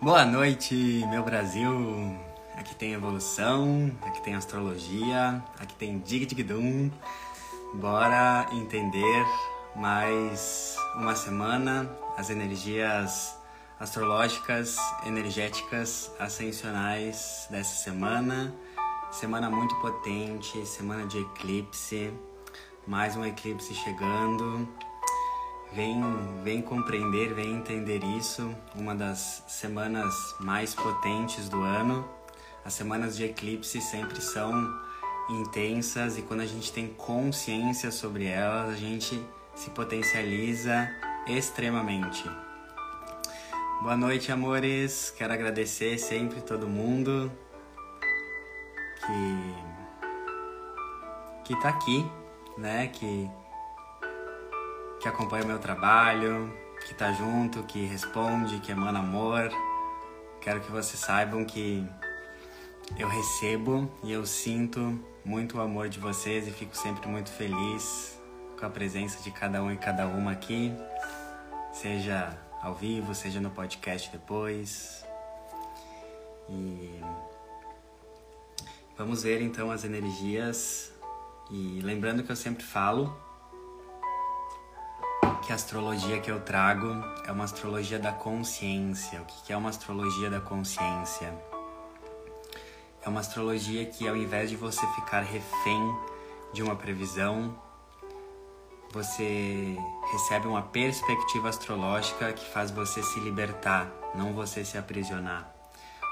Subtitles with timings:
[0.00, 0.74] Boa noite,
[1.08, 2.14] meu Brasil!
[2.54, 6.90] Aqui tem evolução, aqui tem astrologia, aqui tem Dig Dig Dum.
[7.72, 9.24] Bora entender
[9.74, 13.38] mais uma semana as energias
[13.80, 14.76] astrológicas,
[15.06, 18.54] energéticas, ascensionais dessa semana.
[19.10, 22.12] Semana muito potente, semana de eclipse,
[22.86, 24.68] mais um eclipse chegando.
[25.76, 26.00] Vem,
[26.42, 28.50] vem compreender, vem entender isso.
[28.74, 32.08] Uma das semanas mais potentes do ano.
[32.64, 34.50] As semanas de eclipse sempre são
[35.28, 39.22] intensas e quando a gente tem consciência sobre elas, a gente
[39.54, 40.88] se potencializa
[41.26, 42.24] extremamente.
[43.82, 45.10] Boa noite, amores.
[45.10, 47.30] Quero agradecer sempre todo mundo
[49.04, 49.54] que
[51.44, 52.10] que tá aqui,
[52.56, 52.86] né?
[52.86, 53.28] Que
[55.06, 56.52] que acompanha o meu trabalho,
[56.84, 59.48] que tá junto, que responde, que emana amor.
[60.40, 61.86] Quero que vocês saibam que
[62.98, 68.18] eu recebo e eu sinto muito o amor de vocês e fico sempre muito feliz
[68.58, 70.74] com a presença de cada um e cada uma aqui,
[71.72, 75.06] seja ao vivo, seja no podcast depois.
[76.48, 77.00] E
[78.98, 80.92] vamos ver então as energias.
[81.48, 83.16] E lembrando que eu sempre falo
[85.46, 86.88] que a astrologia que eu trago
[87.24, 89.22] é uma astrologia da consciência.
[89.22, 91.32] O que é uma astrologia da consciência?
[93.00, 95.96] É uma astrologia que, ao invés de você ficar refém
[96.52, 97.56] de uma previsão,
[98.92, 99.76] você
[100.10, 105.48] recebe uma perspectiva astrológica que faz você se libertar, não você se aprisionar.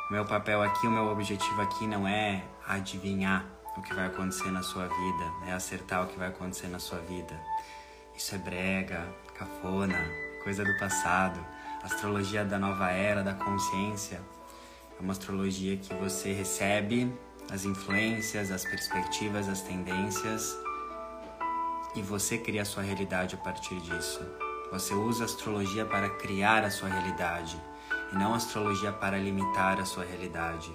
[0.08, 3.44] O meu papel aqui, o meu objetivo aqui não é adivinhar
[3.76, 7.00] o que vai acontecer na sua vida, é acertar o que vai acontecer na sua
[7.00, 7.34] vida.
[8.16, 9.98] Isso é brega, cafona,
[10.42, 11.44] coisa do passado.
[11.82, 14.20] Astrologia da nova era, da consciência.
[14.98, 17.12] É uma astrologia que você recebe
[17.50, 20.56] as influências, as perspectivas, as tendências
[21.94, 24.20] e você cria a sua realidade a partir disso.
[24.72, 27.60] Você usa a astrologia para criar a sua realidade
[28.12, 30.72] e não a astrologia para limitar a sua realidade.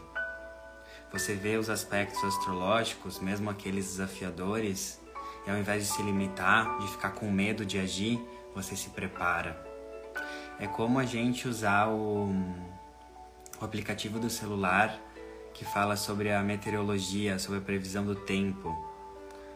[1.12, 5.02] Você vê os aspectos astrológicos, mesmo aqueles desafiadores,
[5.46, 8.20] e ao invés de se limitar, de ficar com medo de agir,
[8.56, 9.66] você se prepara.
[10.60, 12.30] É como a gente usar o,
[13.60, 15.00] o aplicativo do celular
[15.54, 18.76] que fala sobre a meteorologia, sobre a previsão do tempo.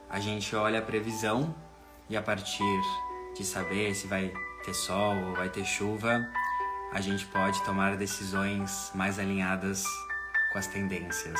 [0.09, 1.56] A gente olha a previsão
[2.09, 2.81] e a partir
[3.36, 4.34] de saber se vai
[4.64, 6.25] ter sol ou vai ter chuva,
[6.92, 9.84] a gente pode tomar decisões mais alinhadas
[10.52, 11.40] com as tendências.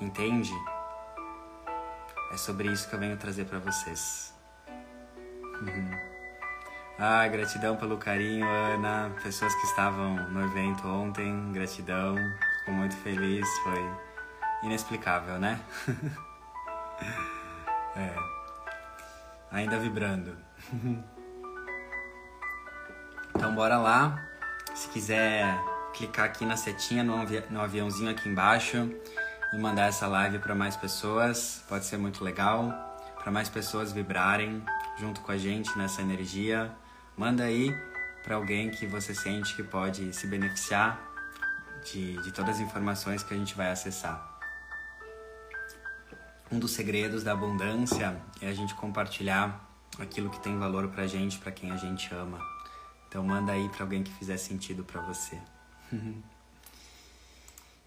[0.00, 0.52] Entende?
[2.32, 4.39] É sobre isso que eu venho trazer para vocês.
[5.60, 5.90] Uhum.
[6.98, 9.10] Ah, gratidão pelo carinho, Ana.
[9.22, 12.14] Pessoas que estavam no evento ontem, gratidão.
[12.58, 13.90] Fico muito feliz, foi
[14.62, 15.58] inexplicável, né?
[17.96, 18.14] é.
[19.50, 20.36] Ainda vibrando.
[23.34, 24.26] então bora lá.
[24.74, 25.58] Se quiser
[25.94, 28.90] clicar aqui na setinha no, avi no aviãozinho aqui embaixo
[29.52, 32.88] e mandar essa live para mais pessoas, pode ser muito legal.
[33.22, 34.62] Para mais pessoas vibrarem
[35.00, 36.70] junto com a gente nessa energia.
[37.16, 37.74] Manda aí
[38.22, 41.00] para alguém que você sente que pode se beneficiar
[41.84, 44.28] de, de todas as informações que a gente vai acessar.
[46.52, 49.66] Um dos segredos da abundância é a gente compartilhar
[49.98, 52.38] aquilo que tem valor pra gente, para quem a gente ama.
[53.08, 55.40] Então manda aí para alguém que fizer sentido para você.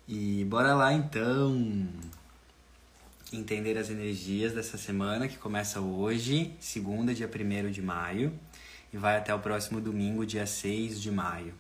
[0.08, 1.88] e bora lá então
[3.38, 8.38] entender as energias dessa semana que começa hoje, segunda, dia 1 de maio,
[8.92, 11.54] e vai até o próximo domingo, dia 6 de maio.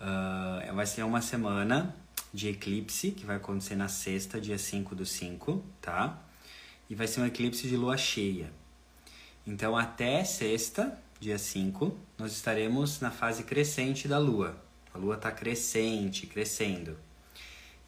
[0.00, 1.94] Uh, vai ser uma semana
[2.32, 6.22] de eclipse, que vai acontecer na sexta, dia 5 do 5, tá?
[6.88, 8.50] E vai ser um eclipse de lua cheia.
[9.46, 14.56] Então, até sexta, dia 5, nós estaremos na fase crescente da lua.
[14.94, 16.96] A lua está crescente, crescendo.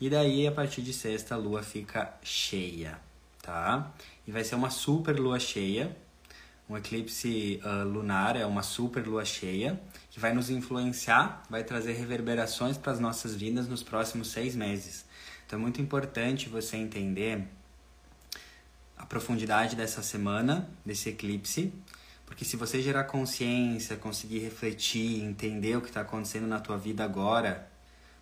[0.00, 2.98] E daí, a partir de sexta, a lua fica cheia,
[3.42, 3.92] tá?
[4.26, 5.94] E vai ser uma super lua cheia.
[6.66, 9.78] Um eclipse uh, lunar é uma super lua cheia
[10.10, 15.04] que vai nos influenciar, vai trazer reverberações para as nossas vidas nos próximos seis meses.
[15.46, 17.46] Então é muito importante você entender
[18.96, 21.72] a profundidade dessa semana, desse eclipse,
[22.24, 27.04] porque se você gerar consciência, conseguir refletir, entender o que está acontecendo na tua vida
[27.04, 27.69] agora,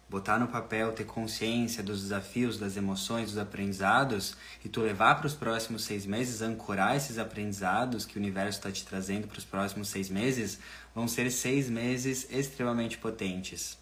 [0.08, 5.26] botar no papel, ter consciência dos desafios, das emoções, dos aprendizados e tu levar para
[5.26, 9.44] os próximos seis meses, ancorar esses aprendizados que o universo está te trazendo para os
[9.44, 10.58] próximos seis meses,
[10.94, 13.76] vão ser seis meses extremamente potentes.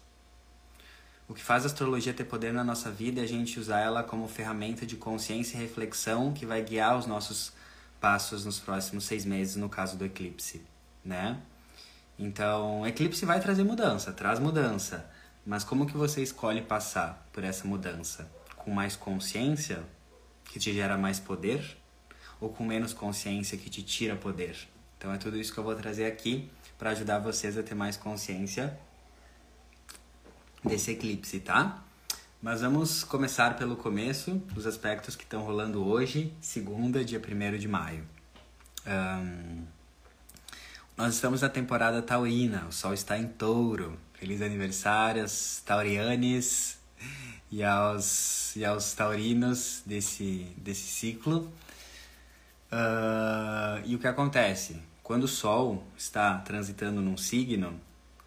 [1.29, 4.03] O que faz a astrologia ter poder na nossa vida é a gente usar ela
[4.03, 7.53] como ferramenta de consciência e reflexão que vai guiar os nossos
[7.99, 10.61] passos nos próximos seis meses, no caso do eclipse,
[11.03, 11.37] né?
[12.17, 15.09] Então, eclipse vai trazer mudança, traz mudança
[15.47, 18.29] mas como que você escolhe passar por essa mudança?
[18.57, 19.81] Com mais consciência,
[20.43, 21.77] que te gera mais poder?
[22.41, 24.57] Ou com menos consciência, que te tira poder?
[24.97, 27.95] Então é tudo isso que eu vou trazer aqui para ajudar vocês a ter mais
[27.95, 28.77] consciência
[30.65, 31.81] desse eclipse, tá?
[32.41, 37.69] Mas vamos começar pelo começo, dos aspectos que estão rolando hoje, segunda, dia 1 de
[37.69, 38.05] maio.
[38.85, 39.63] Um,
[40.97, 43.97] nós estamos na temporada taurina, o sol está em touro.
[44.19, 46.79] Feliz aniversário aos taurianes
[47.51, 51.51] e aos, e aos taurinos desse, desse ciclo.
[52.71, 54.81] Uh, e o que acontece?
[55.03, 57.79] Quando o Sol está transitando num signo,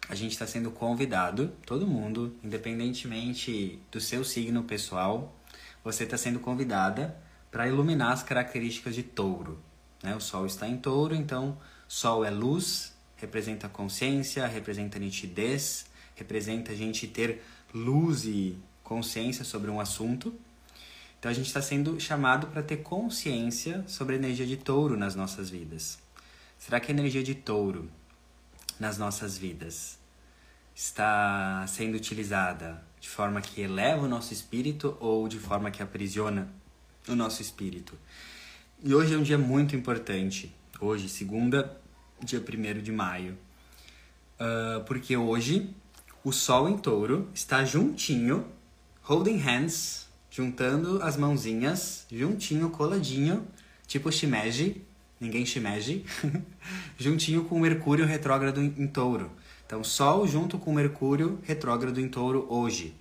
[0.07, 5.35] a gente está sendo convidado, todo mundo, independentemente do seu signo pessoal,
[5.83, 7.17] você está sendo convidada
[7.51, 9.59] para iluminar as características de touro.
[10.01, 10.15] Né?
[10.15, 15.85] O Sol está em touro, então Sol é luz, representa consciência, representa nitidez,
[16.15, 20.33] representa a gente ter luz e consciência sobre um assunto.
[21.19, 25.15] Então a gente está sendo chamado para ter consciência sobre a energia de touro nas
[25.15, 25.99] nossas vidas.
[26.57, 27.89] Será que a energia de touro
[28.79, 29.99] nas nossas vidas
[30.75, 36.49] está sendo utilizada de forma que eleva o nosso espírito ou de forma que aprisiona
[37.07, 37.97] o nosso espírito?
[38.83, 40.51] E hoje é um dia muito importante.
[40.79, 41.79] Hoje, segunda,
[42.23, 43.37] dia 1 de maio.
[44.39, 45.69] Uh, porque hoje
[46.23, 48.45] o Sol em touro está juntinho,
[49.01, 53.47] holding hands, juntando as mãozinhas, juntinho, coladinho,
[53.85, 54.81] tipo shimeji,
[55.19, 56.05] ninguém shimeji,
[56.97, 59.31] juntinho com Mercúrio retrógrado em touro.
[59.65, 62.93] Então, Sol junto com Mercúrio retrógrado em touro hoje.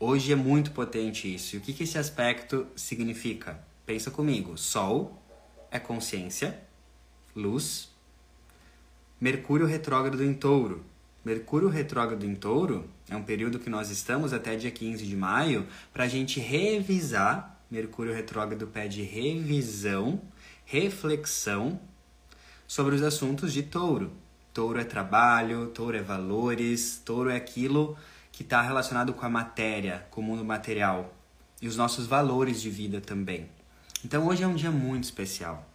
[0.00, 1.54] Hoje é muito potente isso.
[1.54, 3.62] E o que, que esse aspecto significa?
[3.86, 4.58] Pensa comigo.
[4.58, 5.22] Sol
[5.70, 6.60] é consciência,
[7.36, 7.91] luz,
[9.22, 10.84] Mercúrio retrógrado em touro.
[11.24, 15.64] Mercúrio retrógrado em touro é um período que nós estamos até dia 15 de maio
[15.92, 17.62] para a gente revisar.
[17.70, 20.20] Mercúrio retrógrado pede revisão,
[20.64, 21.78] reflexão
[22.66, 24.10] sobre os assuntos de touro.
[24.52, 27.96] Touro é trabalho, touro é valores, touro é aquilo
[28.32, 31.14] que está relacionado com a matéria, com o mundo material
[31.60, 33.48] e os nossos valores de vida também.
[34.04, 35.71] Então hoje é um dia muito especial.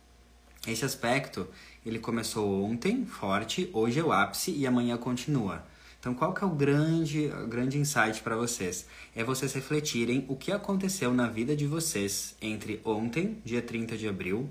[0.67, 1.47] Esse aspecto,
[1.85, 5.63] ele começou ontem, forte, hoje é o ápice e amanhã continua.
[5.97, 8.85] Então, qual que é o grande, grande insight para vocês?
[9.15, 14.09] É vocês refletirem o que aconteceu na vida de vocês entre ontem, dia 30 de
[14.09, 14.49] abril,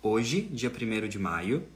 [0.00, 1.66] hoje, dia 1 de maio,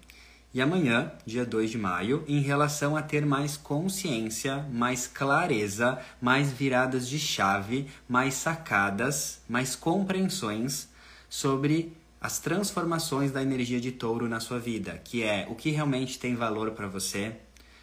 [0.54, 6.52] e amanhã, dia 2 de maio, em relação a ter mais consciência, mais clareza, mais
[6.52, 10.88] viradas de chave, mais sacadas, mais compreensões
[11.28, 16.18] sobre as transformações da energia de touro na sua vida, que é o que realmente
[16.18, 17.34] tem valor para você.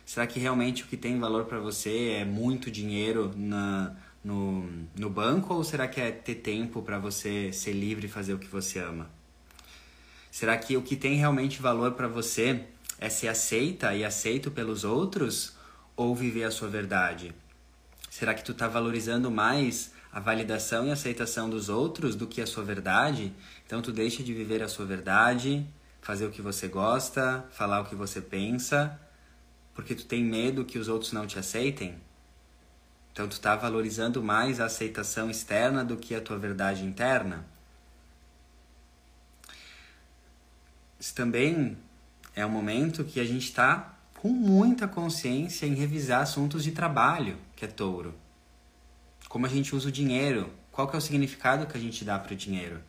[0.05, 5.09] Será que realmente o que tem valor para você é muito dinheiro na, no, no
[5.09, 8.47] banco ou será que é ter tempo para você ser livre e fazer o que
[8.47, 9.09] você ama?
[10.29, 12.63] Será que o que tem realmente valor para você
[12.99, 15.55] é ser aceita e aceito pelos outros
[15.95, 17.33] ou viver a sua verdade?
[18.09, 22.47] Será que tu está valorizando mais a validação e aceitação dos outros do que a
[22.47, 23.33] sua verdade?
[23.67, 25.67] Então tu deixa de viver a sua verdade,
[26.01, 28.97] fazer o que você gosta, falar o que você pensa,
[29.75, 32.01] porque tu tem medo que os outros não te aceitem?
[33.11, 37.45] Então tu está valorizando mais a aceitação externa do que a tua verdade interna?
[40.97, 41.77] Isso também
[42.33, 47.37] é um momento que a gente está com muita consciência em revisar assuntos de trabalho,
[47.53, 48.15] que é touro.
[49.27, 52.17] Como a gente usa o dinheiro, qual que é o significado que a gente dá
[52.17, 52.81] para o dinheiro?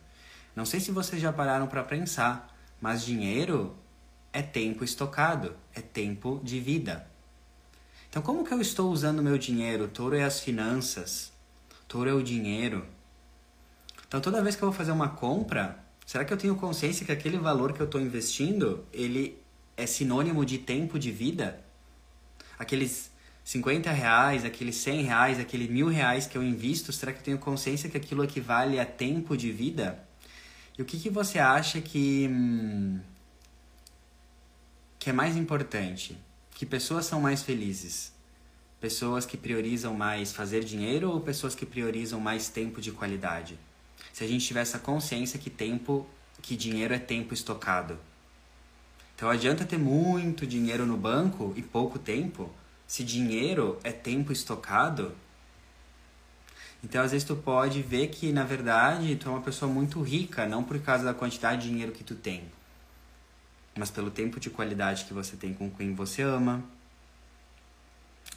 [0.59, 3.73] Não sei se vocês já pararam para pensar, mas dinheiro
[4.33, 7.09] é tempo estocado, é tempo de vida.
[8.09, 9.87] Então, como que eu estou usando meu dinheiro?
[9.87, 11.31] Touro é as finanças,
[11.87, 12.85] touro é o dinheiro.
[14.05, 17.11] Então, toda vez que eu vou fazer uma compra, será que eu tenho consciência que
[17.13, 19.41] aquele valor que eu estou investindo, ele
[19.77, 21.63] é sinônimo de tempo de vida?
[22.57, 23.09] Aqueles
[23.45, 27.37] 50 reais, aqueles 100 reais, aqueles mil reais que eu invisto, será que eu tenho
[27.37, 30.08] consciência que aquilo equivale a tempo de vida?
[30.79, 33.01] E o que, que você acha que, hum,
[34.97, 36.17] que é mais importante?
[36.51, 38.13] Que pessoas são mais felizes?
[38.79, 43.59] Pessoas que priorizam mais fazer dinheiro ou pessoas que priorizam mais tempo de qualidade?
[44.13, 46.07] Se a gente tiver essa consciência que tempo,
[46.41, 47.99] que dinheiro é tempo estocado.
[49.17, 52.49] Então adianta ter muito dinheiro no banco e pouco tempo,
[52.87, 55.13] se dinheiro é tempo estocado.
[56.83, 60.45] Então às vezes tu pode ver que na verdade tu é uma pessoa muito rica,
[60.45, 62.43] não por causa da quantidade de dinheiro que tu tem,
[63.77, 66.63] mas pelo tempo de qualidade que você tem com quem você ama,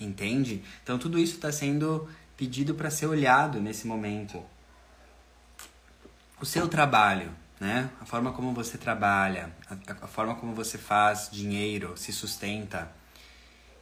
[0.01, 0.63] Entende?
[0.83, 4.43] Então tudo isso está sendo pedido para ser olhado nesse momento.
[6.41, 7.31] O seu trabalho,
[7.61, 7.89] né?
[8.01, 12.91] A forma como você trabalha, a, a forma como você faz dinheiro, se sustenta,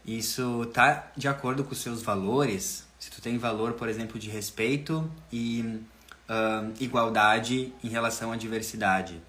[0.04, 2.86] isso tá de acordo com os seus valores.
[3.00, 5.82] Se tu tem valor, por exemplo, de respeito e
[6.28, 9.20] uh, igualdade em relação à diversidade.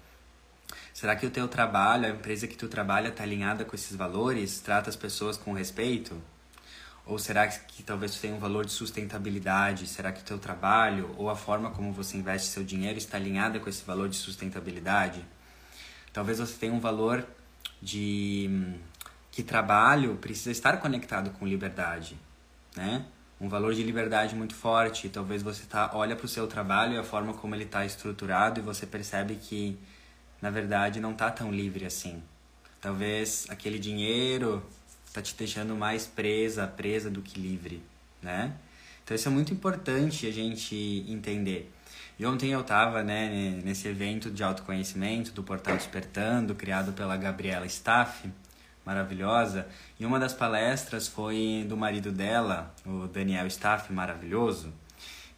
[0.92, 4.60] Será que o teu trabalho, a empresa que tu trabalha, está alinhada com esses valores?
[4.60, 6.22] Trata as pessoas com respeito?
[7.06, 9.86] Ou será que talvez você tenha um valor de sustentabilidade?
[9.86, 13.58] Será que o teu trabalho ou a forma como você investe seu dinheiro está alinhada
[13.58, 15.24] com esse valor de sustentabilidade?
[16.12, 17.26] Talvez você tenha um valor
[17.80, 18.76] de
[19.32, 22.18] que trabalho precisa estar conectado com liberdade,
[22.76, 23.06] né?
[23.42, 25.08] Um valor de liberdade muito forte.
[25.08, 28.60] Talvez você tá olha para o seu trabalho e a forma como ele está estruturado
[28.60, 29.76] e você percebe que
[30.40, 32.22] na verdade não está tão livre assim.
[32.80, 34.64] Talvez aquele dinheiro
[35.04, 37.82] está te deixando mais presa, presa do que livre,
[38.22, 38.52] né?
[39.02, 41.68] Então isso é muito importante a gente entender.
[42.20, 47.66] E ontem eu estava né, nesse evento de autoconhecimento do Portal Despertando, criado pela Gabriela
[47.66, 48.30] Staff,
[48.84, 49.66] maravilhosa,
[49.98, 54.72] e uma das palestras foi do marido dela, o Daniel Staff, maravilhoso.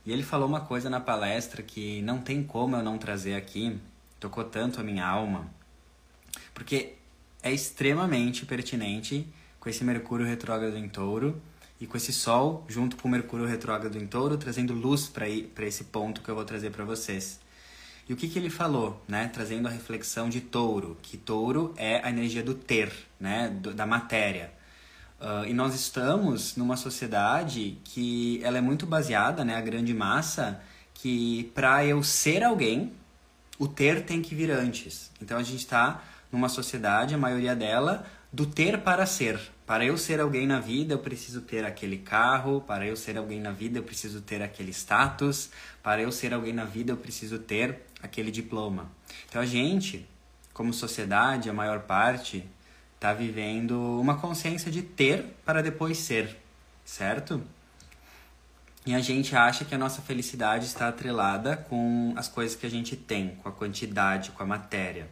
[0.06, 3.78] E ele falou uma coisa na palestra que não tem como eu não trazer aqui,
[4.20, 5.46] tocou tanto a minha alma,
[6.52, 6.94] porque
[7.42, 9.26] é extremamente pertinente
[9.60, 11.40] com esse Mercúrio retrógrado em Touro
[11.80, 15.84] e com esse Sol junto com o Mercúrio retrógrado em Touro, trazendo luz para esse
[15.84, 17.40] ponto que eu vou trazer para vocês.
[18.08, 19.30] E o que, que ele falou, né?
[19.32, 23.48] Trazendo a reflexão de Touro, que Touro é a energia do ter, né?
[23.48, 24.52] Do, da matéria.
[25.20, 29.56] Uh, e nós estamos numa sociedade que ela é muito baseada, né?
[29.56, 30.60] A grande massa,
[30.92, 32.92] que para eu ser alguém,
[33.58, 35.10] o ter tem que vir antes.
[35.20, 39.40] Então a gente está numa sociedade, a maioria dela, do ter para ser.
[39.64, 42.60] Para eu ser alguém na vida, eu preciso ter aquele carro.
[42.60, 45.50] Para eu ser alguém na vida, eu preciso ter aquele status.
[45.82, 48.90] Para eu ser alguém na vida, eu preciso ter aquele diploma.
[49.28, 50.06] Então a gente,
[50.52, 52.46] como sociedade, a maior parte,
[52.94, 56.36] está vivendo uma consciência de ter para depois ser,
[56.84, 57.42] certo?
[58.86, 62.70] E a gente acha que a nossa felicidade está atrelada com as coisas que a
[62.70, 65.08] gente tem, com a quantidade, com a matéria.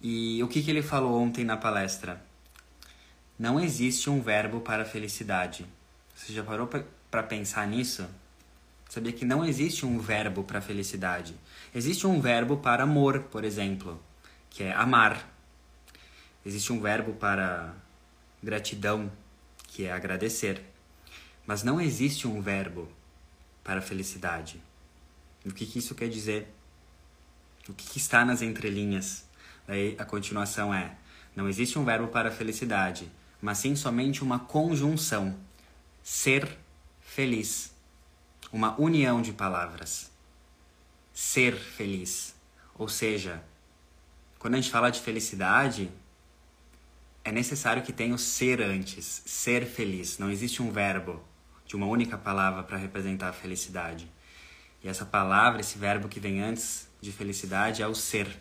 [0.00, 2.24] E o que, que ele falou ontem na palestra?
[3.38, 5.66] Não existe um verbo para felicidade.
[6.14, 6.66] Você já parou
[7.10, 8.08] para pensar nisso?
[8.88, 11.34] Sabia que não existe um verbo para felicidade.
[11.74, 14.00] Existe um verbo para amor, por exemplo,
[14.48, 15.28] que é amar.
[16.44, 17.74] Existe um verbo para
[18.42, 19.12] gratidão,
[19.66, 20.62] que é agradecer.
[21.46, 22.88] Mas não existe um verbo
[23.62, 24.62] para felicidade.
[25.44, 26.48] O que, que isso quer dizer?
[27.68, 29.26] O que, que está nas entrelinhas?
[29.66, 30.96] Daí a continuação é:
[31.36, 35.36] não existe um verbo para felicidade mas sim somente uma conjunção.
[36.02, 36.48] Ser
[37.00, 37.72] feliz.
[38.52, 40.10] Uma união de palavras.
[41.12, 42.34] Ser feliz.
[42.74, 43.42] Ou seja,
[44.38, 45.90] quando a gente fala de felicidade,
[47.24, 49.22] é necessário que tenha o ser antes.
[49.26, 50.18] Ser feliz.
[50.18, 51.22] Não existe um verbo
[51.66, 54.10] de uma única palavra para representar a felicidade.
[54.82, 58.38] E essa palavra, esse verbo que vem antes de felicidade é o ser.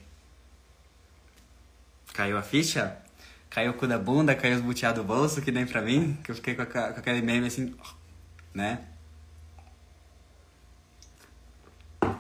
[2.13, 3.03] Caiu a ficha?
[3.49, 6.31] caiu o cu da bunda, caiu os buteados do bolso, que nem pra mim, que
[6.31, 7.73] eu fiquei com, com aquele meme assim,
[8.53, 8.81] né?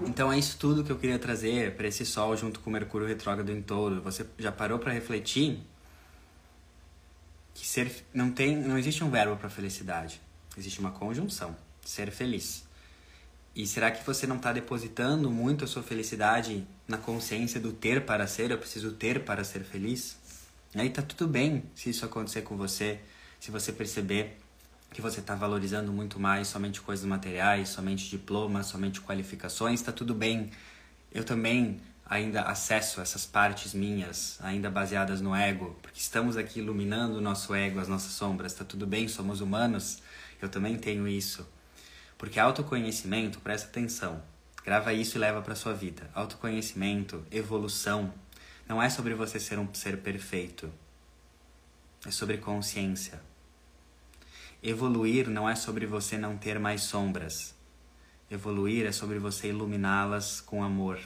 [0.01, 3.07] Então é isso tudo que eu queria trazer para esse sol junto com o Mercúrio
[3.07, 4.01] retrógrado em touro.
[4.01, 5.59] Você já parou para refletir
[7.53, 10.21] que ser não tem, não existe um verbo para felicidade.
[10.57, 12.65] Existe uma conjunção, ser feliz.
[13.55, 18.05] E será que você não está depositando muito a sua felicidade na consciência do ter
[18.05, 18.51] para ser?
[18.51, 20.17] Eu preciso ter para ser feliz?
[20.75, 22.99] Aí tá tudo bem se isso acontecer com você,
[23.39, 24.37] se você perceber
[24.91, 30.13] que você está valorizando muito mais somente coisas materiais, somente diplomas, somente qualificações, está tudo
[30.13, 30.49] bem.
[31.11, 31.79] Eu também
[32.09, 37.53] ainda acesso essas partes minhas, ainda baseadas no ego, porque estamos aqui iluminando o nosso
[37.53, 40.01] ego, as nossas sombras, está tudo bem, somos humanos,
[40.41, 41.47] eu também tenho isso.
[42.17, 44.23] Porque autoconhecimento, presta atenção,
[44.63, 46.09] grava isso e leva para sua vida.
[46.15, 48.13] Autoconhecimento, evolução,
[48.67, 50.71] não é sobre você ser um ser perfeito.
[52.05, 53.21] É sobre consciência.
[54.67, 57.55] Evoluir não é sobre você não ter mais sombras.
[58.29, 60.99] Evoluir é sobre você iluminá-las com amor.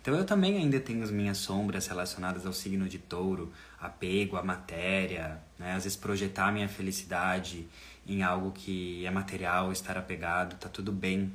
[0.00, 4.44] Então eu também ainda tenho as minhas sombras relacionadas ao signo de touro, apego à
[4.44, 5.74] matéria, né?
[5.74, 7.66] às vezes projetar minha felicidade
[8.06, 11.32] em algo que é material, estar apegado, tá tudo bem.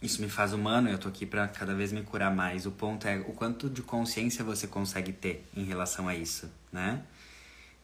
[0.00, 2.66] Isso me faz humano, eu tô aqui para cada vez me curar mais.
[2.66, 7.02] O ponto é o quanto de consciência você consegue ter em relação a isso, né?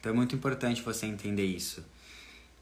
[0.01, 1.85] Então é muito importante você entender isso.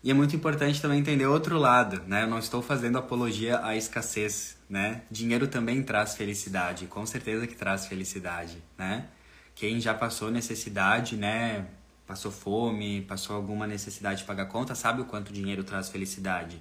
[0.03, 2.25] E é muito importante também entender outro lado, né?
[2.25, 5.03] Eu não estou fazendo apologia à escassez, né?
[5.11, 9.07] Dinheiro também traz felicidade, com certeza que traz felicidade, né?
[9.55, 11.67] Quem já passou necessidade, né?
[12.07, 16.61] Passou fome, passou alguma necessidade de pagar conta, sabe o quanto dinheiro traz felicidade.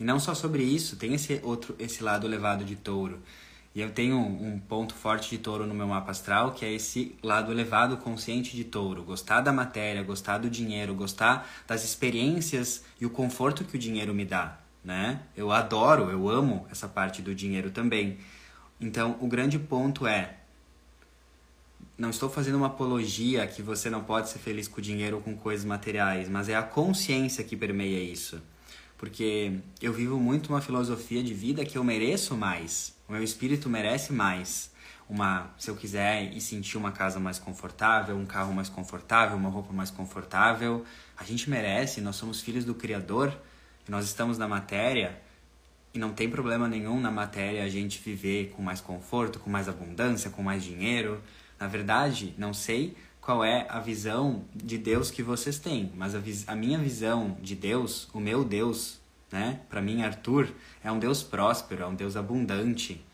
[0.00, 3.22] E não só sobre isso, tem esse outro esse lado elevado de touro.
[3.78, 7.14] E eu tenho um ponto forte de touro no meu mapa astral, que é esse
[7.22, 9.04] lado elevado consciente de touro.
[9.04, 14.12] Gostar da matéria, gostar do dinheiro, gostar das experiências e o conforto que o dinheiro
[14.12, 15.20] me dá, né?
[15.36, 18.18] Eu adoro, eu amo essa parte do dinheiro também.
[18.80, 20.38] Então, o grande ponto é
[21.96, 25.36] não estou fazendo uma apologia que você não pode ser feliz com dinheiro ou com
[25.36, 28.42] coisas materiais, mas é a consciência que permeia isso.
[28.96, 32.97] Porque eu vivo muito uma filosofia de vida que eu mereço mais.
[33.08, 34.70] O meu espírito merece mais.
[35.08, 39.48] Uma, se eu quiser e sentir uma casa mais confortável, um carro mais confortável, uma
[39.48, 40.84] roupa mais confortável,
[41.16, 43.34] a gente merece, nós somos filhos do Criador,
[43.88, 45.18] nós estamos na matéria
[45.94, 49.70] e não tem problema nenhum na matéria a gente viver com mais conforto, com mais
[49.70, 51.18] abundância, com mais dinheiro.
[51.58, 56.20] Na verdade, não sei qual é a visão de Deus que vocês têm, mas a,
[56.46, 58.97] a minha visão de Deus, o meu Deus,
[59.30, 59.60] né?
[59.68, 60.48] Para mim, Arthur
[60.82, 63.04] é um Deus próspero, é um Deus abundante,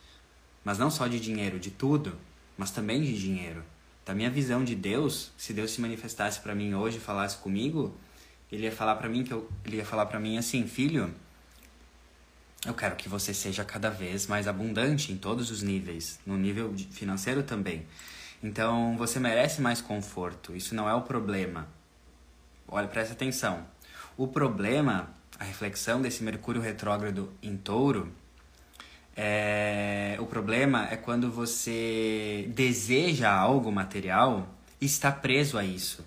[0.65, 2.17] mas não só de dinheiro, de tudo,
[2.57, 3.63] mas também de dinheiro.
[4.05, 7.95] Da minha visão de Deus, se Deus se manifestasse para mim hoje e falasse comigo,
[8.53, 11.13] ele ia falar para mim que eu, ele ia falar para mim assim, filho,
[12.67, 16.75] eu quero que você seja cada vez mais abundante em todos os níveis, no nível
[16.93, 17.87] financeiro também.
[18.43, 20.55] Então, você merece mais conforto.
[20.55, 21.67] Isso não é o problema.
[22.69, 23.67] Olha, presta atenção.
[24.17, 25.09] O problema
[25.45, 28.11] a reflexão desse Mercúrio retrógrado em touro,
[29.15, 34.49] é, o problema é quando você deseja algo material
[34.81, 36.05] e está preso a isso.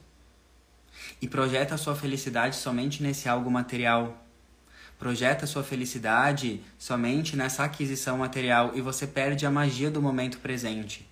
[1.21, 4.25] E projeta a sua felicidade somente nesse algo material.
[4.99, 10.39] Projeta a sua felicidade somente nessa aquisição material e você perde a magia do momento
[10.39, 11.07] presente.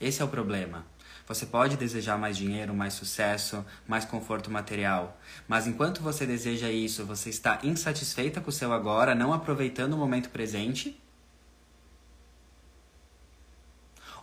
[0.00, 0.84] Esse é o problema.
[1.26, 7.06] Você pode desejar mais dinheiro, mais sucesso, mais conforto material, mas enquanto você deseja isso,
[7.06, 11.00] você está insatisfeita com o seu agora, não aproveitando o momento presente?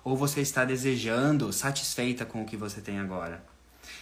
[0.03, 3.43] Ou você está desejando, satisfeita com o que você tem agora?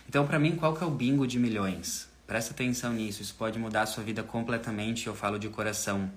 [0.08, 2.10] Então, para mim, qual que é o bingo de milhões?
[2.28, 6.12] Presta atenção nisso, isso pode mudar a sua vida completamente, eu falo de coração.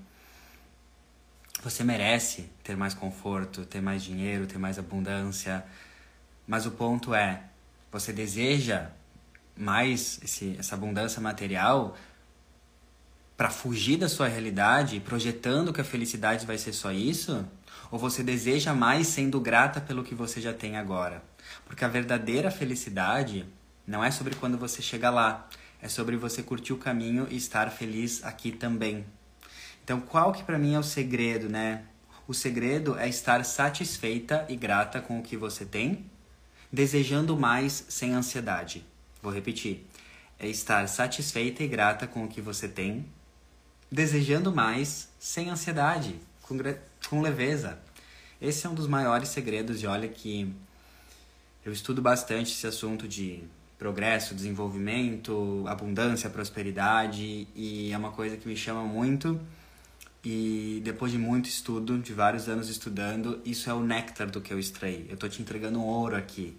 [1.62, 5.64] Você merece ter mais conforto, ter mais dinheiro, ter mais abundância,
[6.46, 7.42] mas o ponto é,
[7.90, 8.90] você deseja
[9.56, 11.96] mais esse, essa abundância material
[13.36, 17.44] para fugir da sua realidade, projetando que a felicidade vai ser só isso?
[17.90, 21.22] Ou você deseja mais sendo grata pelo que você já tem agora?
[21.66, 23.44] Porque a verdadeira felicidade
[23.86, 25.48] não é sobre quando você chega lá,
[25.80, 29.04] é sobre você curtir o caminho e estar feliz aqui também.
[29.82, 31.82] Então, qual que para mim é o segredo, né?
[32.28, 36.04] O segredo é estar satisfeita e grata com o que você tem
[36.72, 38.84] desejando mais sem ansiedade.
[39.22, 39.86] Vou repetir.
[40.38, 43.04] É estar satisfeita e grata com o que você tem,
[43.90, 46.56] desejando mais sem ansiedade, com,
[47.08, 47.78] com leveza.
[48.40, 50.52] Esse é um dos maiores segredos e olha que
[51.64, 53.44] eu estudo bastante esse assunto de
[53.78, 59.40] progresso, desenvolvimento, abundância, prosperidade e é uma coisa que me chama muito.
[60.24, 64.52] E depois de muito estudo, de vários anos estudando, isso é o néctar do que
[64.52, 65.06] eu extraí.
[65.08, 66.56] Eu tô te entregando um ouro aqui.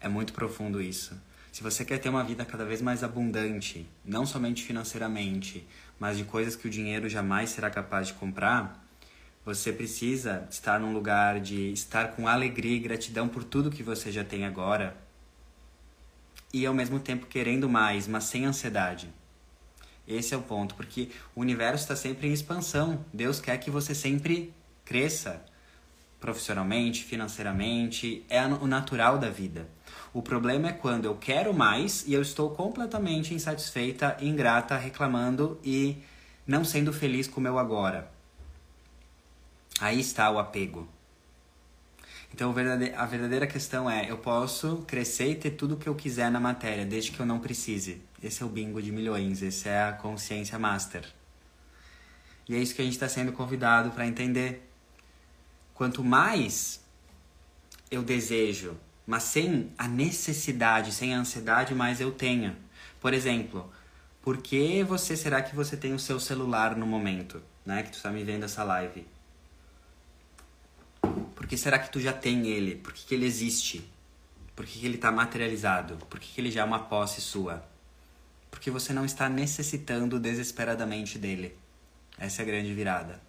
[0.00, 1.14] É muito profundo isso.
[1.52, 5.66] Se você quer ter uma vida cada vez mais abundante, não somente financeiramente,
[6.00, 8.82] mas de coisas que o dinheiro jamais será capaz de comprar,
[9.44, 14.10] você precisa estar num lugar de estar com alegria e gratidão por tudo que você
[14.10, 14.96] já tem agora.
[16.54, 19.12] E ao mesmo tempo querendo mais, mas sem ansiedade.
[20.06, 23.04] Esse é o ponto, porque o universo está sempre em expansão.
[23.12, 24.52] Deus quer que você sempre
[24.84, 25.44] cresça
[26.20, 29.68] profissionalmente, financeiramente, é o natural da vida.
[30.14, 35.96] O problema é quando eu quero mais e eu estou completamente insatisfeita, ingrata, reclamando e
[36.46, 38.08] não sendo feliz com o meu agora.
[39.80, 40.88] Aí está o apego.
[42.32, 42.50] Então
[42.96, 46.38] a verdadeira questão é: eu posso crescer e ter tudo o que eu quiser na
[46.38, 48.00] matéria, desde que eu não precise.
[48.22, 51.04] Esse é o bingo de milhões, esse é a consciência master.
[52.48, 54.70] E é isso que a gente está sendo convidado para entender.
[55.74, 56.80] Quanto mais
[57.90, 62.56] eu desejo, mas sem a necessidade, sem a ansiedade, mais eu tenho.
[63.00, 63.70] Por exemplo,
[64.22, 67.82] por que você será que você tem o seu celular no momento, né?
[67.82, 69.04] Que tu está me vendo essa live?
[71.34, 72.76] Por que será que tu já tem ele?
[72.76, 73.84] Por que, que ele existe?
[74.54, 75.96] Por que, que ele está materializado?
[76.06, 77.71] Por que, que ele já é uma posse sua?
[78.52, 81.58] Porque você não está necessitando desesperadamente dele.
[82.16, 83.20] Essa é a grande virada.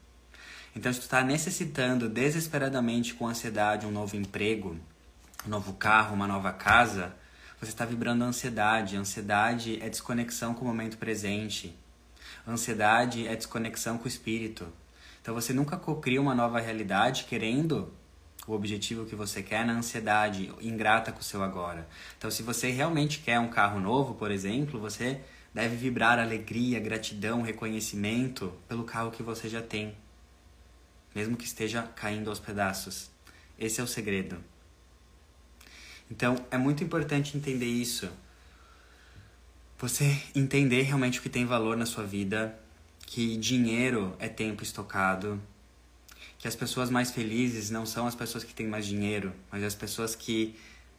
[0.75, 4.77] Então, se tu está necessitando desesperadamente com ansiedade um novo emprego,
[5.47, 7.15] um novo carro, uma nova casa,
[7.59, 8.95] você está vibrando ansiedade.
[8.95, 11.75] Ansiedade é desconexão com o momento presente.
[12.47, 14.67] Ansiedade é desconexão com o espírito.
[15.21, 17.93] Então você nunca cocria uma nova realidade querendo
[18.47, 21.87] o objetivo que você quer na ansiedade, ingrata com o seu agora.
[22.17, 25.21] Então se você realmente quer um carro novo, por exemplo, você
[25.53, 29.95] deve vibrar alegria, gratidão, reconhecimento pelo carro que você já tem,
[31.15, 33.09] mesmo que esteja caindo aos pedaços.
[33.57, 34.37] Esse é o segredo.
[36.09, 38.09] Então é muito importante entender isso.
[39.77, 42.57] Você entender realmente o que tem valor na sua vida,
[43.05, 45.41] que dinheiro é tempo estocado,
[46.43, 49.73] que as pessoas mais felizes não são as pessoas que têm mais dinheiro, mas as
[49.73, 50.53] pessoas que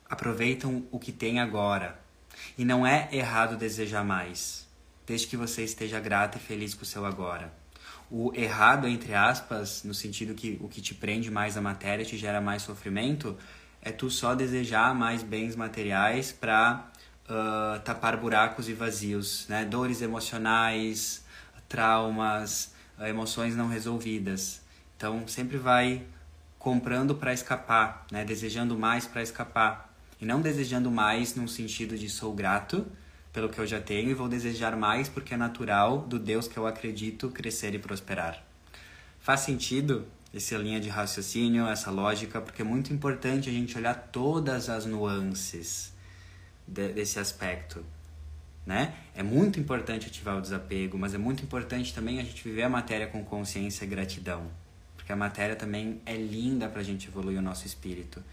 [0.08, 2.00] aproveitam o que tem agora.
[2.56, 4.66] E não é errado desejar mais,
[5.06, 7.52] desde que você esteja grata e feliz com o seu agora.
[8.10, 12.16] O errado, entre aspas, no sentido que o que te prende mais à matéria te
[12.16, 13.36] gera mais sofrimento,
[13.82, 16.90] é tu só desejar mais bens materiais para
[17.28, 19.66] uh, tapar buracos e vazios, né?
[19.66, 21.22] Dores emocionais,
[21.68, 24.63] traumas, emoções não resolvidas.
[25.04, 26.02] Então sempre vai
[26.58, 28.24] comprando para escapar, né?
[28.24, 32.86] Desejando mais para escapar e não desejando mais num sentido de sou grato
[33.30, 36.56] pelo que eu já tenho e vou desejar mais porque é natural do Deus que
[36.56, 38.42] eu acredito crescer e prosperar.
[39.20, 44.08] Faz sentido essa linha de raciocínio, essa lógica, porque é muito importante a gente olhar
[44.10, 45.92] todas as nuances
[46.66, 47.84] de, desse aspecto.
[48.64, 48.94] Né?
[49.14, 52.70] É muito importante ativar o desapego, mas é muito importante também a gente viver a
[52.70, 54.50] matéria com consciência e gratidão,
[55.04, 58.24] porque a matéria também é linda para a gente evoluir o nosso espírito.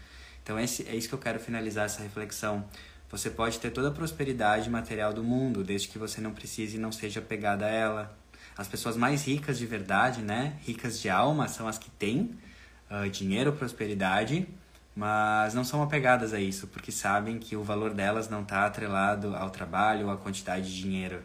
[0.42, 2.64] Então esse, é isso que eu quero finalizar essa reflexão.
[3.10, 6.80] Você pode ter toda a prosperidade material do mundo, desde que você não precise e
[6.80, 8.18] não seja apegada a ela.
[8.56, 10.56] As pessoas mais ricas de verdade, né?
[10.62, 12.38] Ricas de alma, são as que têm
[12.90, 14.48] uh, dinheiro, prosperidade,
[14.96, 19.36] mas não são apegadas a isso, porque sabem que o valor delas não está atrelado
[19.36, 21.22] ao trabalho ou à quantidade de dinheiro.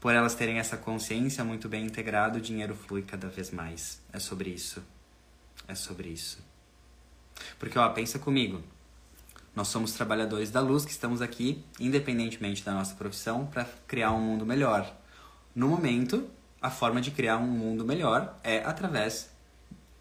[0.00, 4.00] Por elas terem essa consciência muito bem integrada, o dinheiro flui cada vez mais.
[4.12, 4.82] É sobre isso.
[5.66, 6.38] É sobre isso.
[7.58, 8.62] Porque, ó, pensa comigo.
[9.54, 14.20] Nós somos trabalhadores da luz que estamos aqui, independentemente da nossa profissão, para criar um
[14.20, 14.94] mundo melhor.
[15.52, 16.30] No momento,
[16.62, 19.30] a forma de criar um mundo melhor é através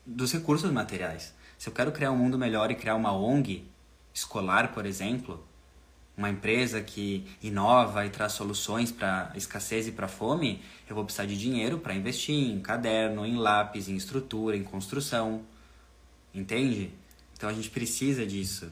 [0.05, 1.33] dos recursos materiais.
[1.57, 3.67] Se eu quero criar um mundo melhor e criar uma ONG
[4.13, 5.43] escolar, por exemplo,
[6.17, 11.27] uma empresa que inova e traz soluções para escassez e para fome, eu vou precisar
[11.27, 15.45] de dinheiro para investir em caderno, em lápis, em estrutura, em construção.
[16.33, 16.91] Entende?
[17.35, 18.71] Então a gente precisa disso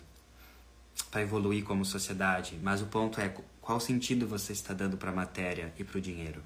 [1.11, 2.57] para evoluir como sociedade.
[2.63, 3.31] Mas o ponto é
[3.61, 6.41] qual sentido você está dando para a matéria e para o dinheiro?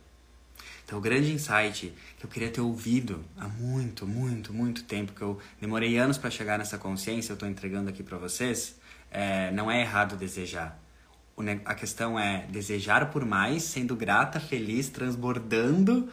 [0.86, 5.22] Então, o grande insight que eu queria ter ouvido há muito, muito, muito tempo, que
[5.22, 8.76] eu demorei anos para chegar nessa consciência, eu estou entregando aqui para vocês,
[9.12, 10.80] é, não é errado desejar.
[11.66, 16.10] A questão é desejar por mais, sendo grata, feliz, transbordando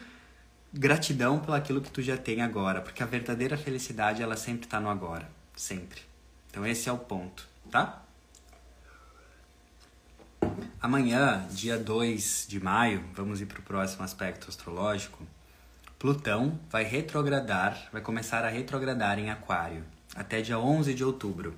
[0.73, 4.79] gratidão pelo aquilo que tu já tem agora, porque a verdadeira felicidade ela sempre está
[4.79, 6.01] no agora, sempre.
[6.49, 8.03] Então esse é o ponto, tá?
[10.81, 15.25] Amanhã, dia 2 de maio, vamos ir para o próximo aspecto astrológico.
[15.97, 19.83] Plutão vai retrogradar, vai começar a retrogradar em Aquário
[20.15, 21.55] até dia 11 de outubro.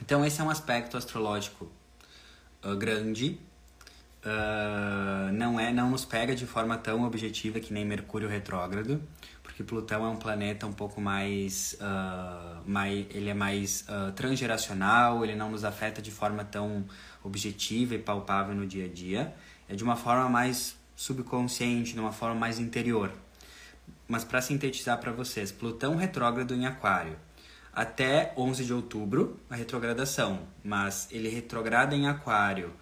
[0.00, 1.70] Então, esse é um aspecto astrológico
[2.64, 3.38] uh, grande.
[4.24, 9.02] Uh, não é, não nos pega de forma tão objetiva que nem Mercúrio retrógrado,
[9.42, 15.34] porque Plutão é um planeta um pouco mais, uh, mais ele é mais transgeracional, ele
[15.34, 16.84] não nos afeta de forma tão
[17.24, 19.34] objetiva e palpável no dia a dia,
[19.68, 23.10] é de uma forma mais subconsciente, de uma forma mais interior.
[24.06, 27.16] Mas para sintetizar para vocês, Plutão retrógrado em Aquário.
[27.72, 32.72] Até 11 de outubro, a retrogradação, mas ele retrograda em Aquário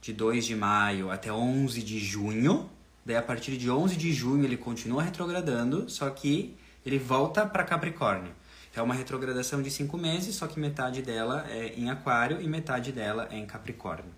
[0.00, 2.70] de 2 de maio até 11 de junho.
[3.04, 7.64] Daí a partir de 11 de junho ele continua retrogradando, só que ele volta para
[7.64, 8.32] Capricórnio.
[8.74, 12.92] É uma retrogradação de cinco meses, só que metade dela é em Aquário e metade
[12.92, 14.12] dela é em Capricórnio.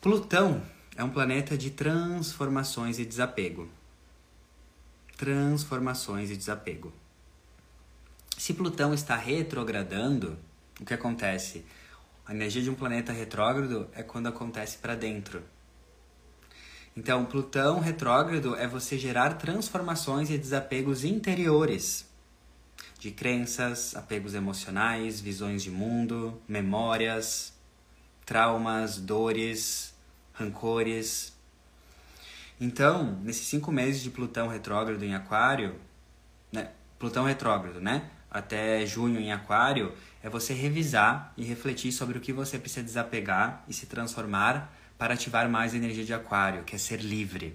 [0.00, 0.60] Plutão
[0.96, 3.68] é um planeta de transformações e desapego.
[5.16, 6.92] Transformações e desapego.
[8.36, 10.38] Se Plutão está retrogradando,
[10.80, 11.64] o que acontece?
[12.26, 15.42] A energia de um planeta retrógrado é quando acontece para dentro.
[16.96, 22.06] Então, Plutão retrógrado é você gerar transformações e desapegos interiores
[22.98, 27.52] de crenças, apegos emocionais, visões de mundo, memórias,
[28.24, 29.94] traumas, dores,
[30.32, 31.32] rancores.
[32.60, 35.74] Então, nesses cinco meses de Plutão retrógrado em Aquário,
[36.52, 36.70] né?
[36.98, 38.08] Plutão retrógrado, né?
[38.32, 39.92] Até junho em Aquário,
[40.22, 45.12] é você revisar e refletir sobre o que você precisa desapegar e se transformar para
[45.12, 47.54] ativar mais a energia de Aquário, que é ser livre.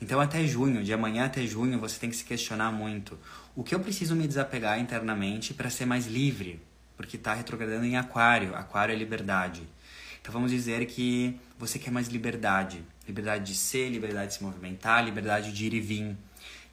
[0.00, 3.18] Então, até junho, de amanhã até junho, você tem que se questionar muito:
[3.56, 6.62] o que eu preciso me desapegar internamente para ser mais livre?
[6.96, 8.54] Porque está retrogradando em Aquário.
[8.54, 9.62] Aquário é liberdade.
[10.20, 15.04] Então, vamos dizer que você quer mais liberdade: liberdade de ser, liberdade de se movimentar,
[15.04, 16.16] liberdade de ir e vir.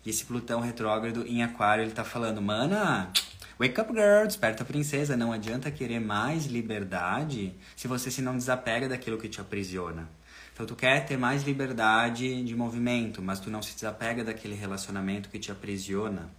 [0.07, 3.11] E esse Plutão retrógrado em Aquário, ele está falando, mana,
[3.59, 5.17] Wake up, girl, desperta princesa.
[5.17, 10.09] Não adianta querer mais liberdade se você se não desapega daquilo que te aprisiona.
[10.53, 15.27] Então tu quer ter mais liberdade de movimento, mas tu não se desapega daquele relacionamento
[15.27, 16.29] que te aprisiona.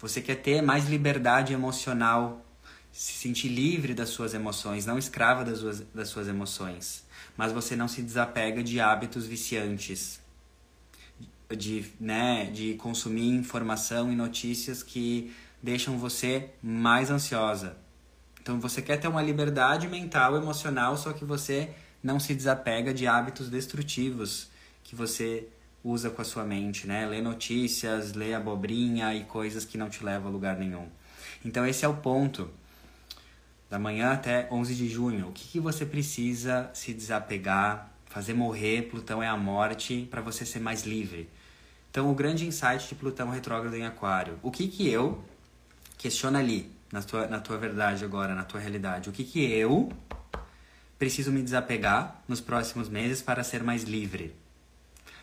[0.00, 2.44] Você quer ter mais liberdade emocional,
[2.90, 7.04] se sentir livre das suas emoções, não escrava das suas, das suas emoções.
[7.36, 10.20] Mas você não se desapega de hábitos viciantes,
[11.56, 17.76] de, né, de consumir informação e notícias que deixam você mais ansiosa.
[18.40, 21.70] Então você quer ter uma liberdade mental, emocional, só que você
[22.02, 24.48] não se desapega de hábitos destrutivos
[24.82, 25.46] que você
[25.84, 27.06] usa com a sua mente, né?
[27.06, 30.88] Lê notícias, lê abobrinha e coisas que não te levam a lugar nenhum.
[31.44, 32.50] Então esse é o ponto.
[33.68, 38.88] Da manhã até 11 de junho, o que, que você precisa se desapegar, fazer morrer,
[38.90, 41.28] Plutão é a morte, para você ser mais livre.
[41.90, 45.24] Então o grande insight de Plutão retrógrado em Aquário, o que que eu
[46.00, 49.10] Questiona ali, na tua, na tua verdade agora, na tua realidade.
[49.10, 49.92] O que, que eu
[50.98, 54.34] preciso me desapegar nos próximos meses para ser mais livre?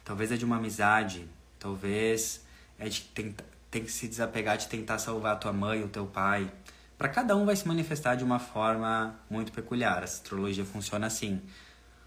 [0.06, 1.27] Talvez é de uma amizade,
[1.58, 2.45] talvez
[2.77, 6.06] é de tentar, tem que se desapegar de tentar salvar a tua mãe, o teu
[6.06, 6.47] pai.
[6.95, 10.01] Para cada um vai se manifestar de uma forma muito peculiar.
[10.01, 11.41] A astrologia funciona assim.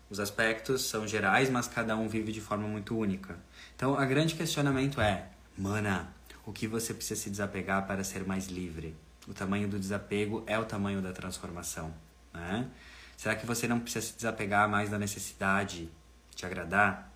[0.09, 3.37] Os aspectos são gerais, mas cada um vive de forma muito única.
[3.81, 6.14] Então, o grande questionamento é: mana,
[6.45, 8.95] o que você precisa se desapegar para ser mais livre.
[9.27, 11.90] O tamanho do desapego é o tamanho da transformação.
[12.31, 12.69] Né?
[13.16, 15.88] Será que você não precisa se desapegar mais da necessidade
[16.37, 17.11] de agradar?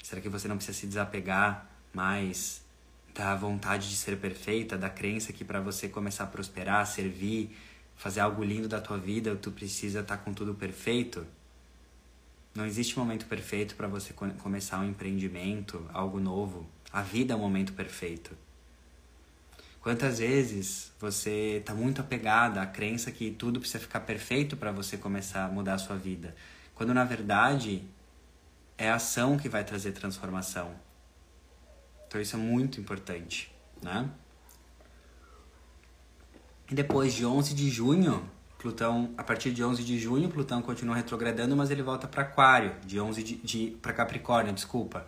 [0.00, 2.64] Será que você não precisa se desapegar mais
[3.12, 7.58] da vontade de ser perfeita, da crença que para você começar a prosperar, servir,
[7.96, 11.26] fazer algo lindo da tua vida, tu precisa estar tá com tudo perfeito?
[12.56, 16.66] Não existe momento perfeito para você começar um empreendimento, algo novo.
[16.90, 18.34] A vida é o momento perfeito.
[19.82, 24.96] Quantas vezes você está muito apegada à crença que tudo precisa ficar perfeito para você
[24.96, 26.34] começar a mudar a sua vida,
[26.74, 27.82] quando na verdade
[28.78, 30.74] é a ação que vai trazer transformação.
[32.08, 34.08] Então isso é muito importante, né?
[36.70, 40.96] E depois de 11 de junho, Plutão, a partir de 11 de junho, Plutão continua
[40.96, 45.06] retrogradando, mas ele volta para Aquário, de 11 de, de para Capricórnio, desculpa.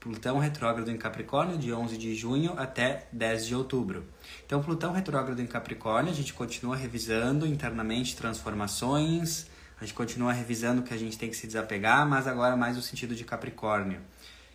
[0.00, 4.06] Plutão retrógrado em Capricórnio de 11 de junho até 10 de outubro.
[4.46, 9.46] Então, Plutão retrógrado em Capricórnio, a gente continua revisando internamente transformações,
[9.80, 12.82] a gente continua revisando que a gente tem que se desapegar, mas agora mais no
[12.82, 14.00] sentido de Capricórnio,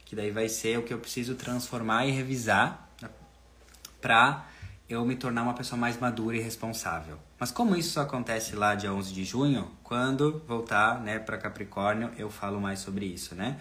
[0.06, 2.90] que daí vai ser o que eu preciso transformar e revisar
[4.02, 4.46] para
[4.94, 7.18] eu me tornar uma pessoa mais madura e responsável.
[7.40, 12.12] Mas como isso só acontece lá dia 11 de junho, quando voltar, né, para Capricórnio,
[12.18, 13.58] eu falo mais sobre isso, né?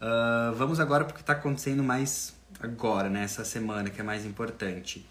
[0.00, 4.04] Uh, vamos agora para o que está acontecendo mais agora, nessa né, semana, que é
[4.04, 5.06] mais importante.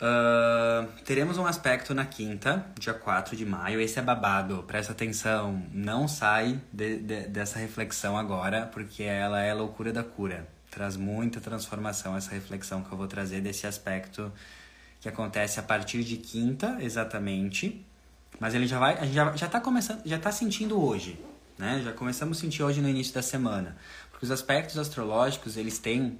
[0.00, 3.80] Uh, teremos um aspecto na quinta, dia 4 de maio.
[3.80, 5.62] Esse é babado, presta atenção.
[5.72, 10.46] Não sai de, de, dessa reflexão agora, porque ela é loucura da cura.
[10.78, 14.32] Traz muita transformação essa reflexão que eu vou trazer desse aspecto
[15.00, 17.84] que acontece a partir de quinta, exatamente.
[18.38, 21.18] Mas ele já vai, a gente já, já tá começando, já tá sentindo hoje
[21.58, 21.82] né?
[21.84, 23.76] Já começamos a sentir hoje no início da semana.
[24.10, 26.18] Porque os aspectos astrológicos, eles têm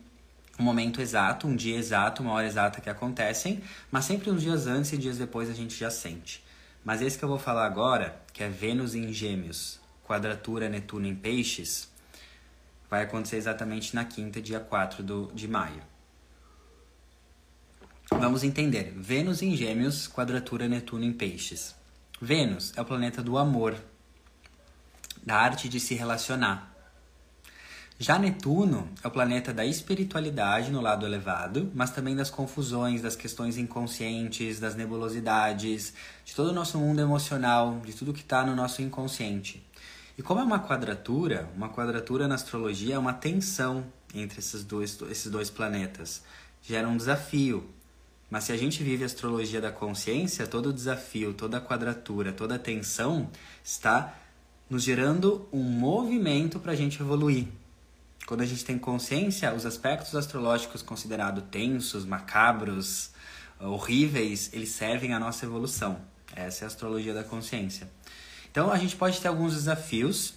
[0.59, 4.66] um momento exato, um dia exato, uma hora exata que acontecem, mas sempre uns dias
[4.66, 6.44] antes e dias depois a gente já sente.
[6.85, 11.14] Mas esse que eu vou falar agora, que é Vênus em Gêmeos, quadratura Netuno em
[11.14, 11.88] Peixes,
[12.90, 15.83] vai acontecer exatamente na quinta, dia 4 do, de maio.
[18.11, 18.94] Vamos entender.
[18.96, 21.74] Vênus em Gêmeos, quadratura Netuno em Peixes.
[22.20, 23.77] Vênus é o planeta do amor,
[25.24, 26.74] da arte de se relacionar.
[28.01, 33.16] Já Netuno é o planeta da espiritualidade no lado elevado, mas também das confusões, das
[33.16, 35.92] questões inconscientes, das nebulosidades,
[36.24, 39.67] de todo o nosso mundo emocional, de tudo que está no nosso inconsciente.
[40.18, 45.00] E como é uma quadratura, uma quadratura na astrologia é uma tensão entre esses dois,
[45.09, 46.24] esses dois planetas.
[46.61, 47.70] Gera um desafio,
[48.28, 53.31] mas se a gente vive a astrologia da consciência, todo desafio, toda quadratura, toda tensão
[53.62, 54.12] está
[54.68, 57.46] nos gerando um movimento para a gente evoluir.
[58.26, 63.12] Quando a gente tem consciência, os aspectos astrológicos considerados tensos, macabros,
[63.61, 66.00] horríveis, eles servem à nossa evolução.
[66.35, 67.88] Essa é a astrologia da consciência.
[68.50, 70.34] Então a gente pode ter alguns desafios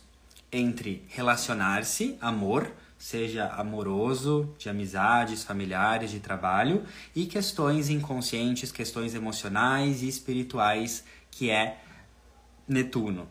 [0.52, 10.04] entre relacionar-se, amor, seja amoroso, de amizades, familiares, de trabalho, e questões inconscientes, questões emocionais
[10.04, 11.80] e espirituais, que é
[12.68, 13.28] Netuno.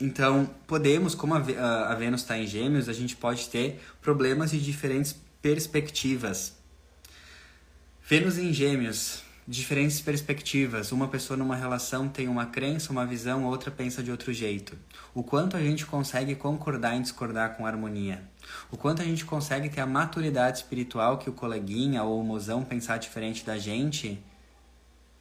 [0.00, 5.14] Então, podemos, como a Vênus está em Gêmeos, a gente pode ter problemas de diferentes
[5.40, 6.56] perspectivas.
[8.04, 10.92] Vênus em Gêmeos diferentes perspectivas.
[10.92, 14.78] Uma pessoa numa relação tem uma crença, uma visão, outra pensa de outro jeito.
[15.14, 18.22] O quanto a gente consegue concordar em discordar com harmonia.
[18.70, 22.62] O quanto a gente consegue ter a maturidade espiritual que o coleguinha ou o mozão
[22.62, 24.22] pensar diferente da gente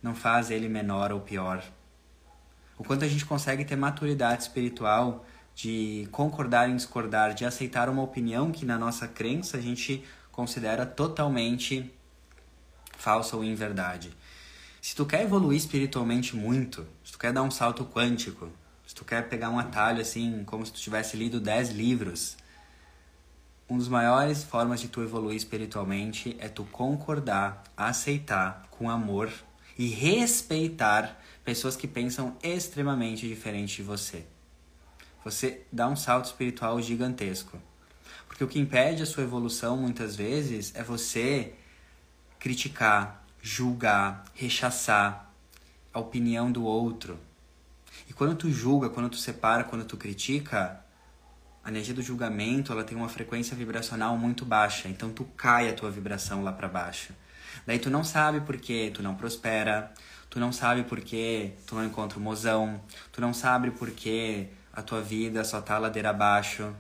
[0.04, 1.64] não faz ele menor ou pior.
[2.78, 8.04] O quanto a gente consegue ter maturidade espiritual de concordar em discordar, de aceitar uma
[8.04, 11.92] opinião que na nossa crença a gente considera totalmente
[12.98, 14.12] falsa ou em verdade.
[14.82, 18.50] Se tu quer evoluir espiritualmente muito, se tu quer dar um salto quântico,
[18.86, 22.38] se tu quer pegar um atalho assim, como se tu tivesse lido 10 livros,
[23.70, 29.30] um dos maiores formas de tu evoluir espiritualmente é tu concordar, aceitar com amor
[29.78, 34.26] e respeitar pessoas que pensam extremamente diferente de você.
[35.26, 37.62] Você dá um salto espiritual gigantesco.
[38.26, 41.54] Porque o que impede a sua evolução muitas vezes é você
[42.40, 45.32] criticar, julgar, rechaçar
[45.94, 47.20] a opinião do outro.
[48.10, 50.80] E quando tu julga, quando tu separa, quando tu critica,
[51.64, 55.74] a energia do julgamento, ela tem uma frequência vibracional muito baixa, então tu cai a
[55.74, 57.14] tua vibração lá para baixo.
[57.66, 59.92] Daí tu não sabe por que tu não prospera,
[60.30, 62.80] tu não sabe por que tu não encontra o mozão,
[63.12, 66.74] tu não sabe por que a tua vida só tá ladeira abaixo,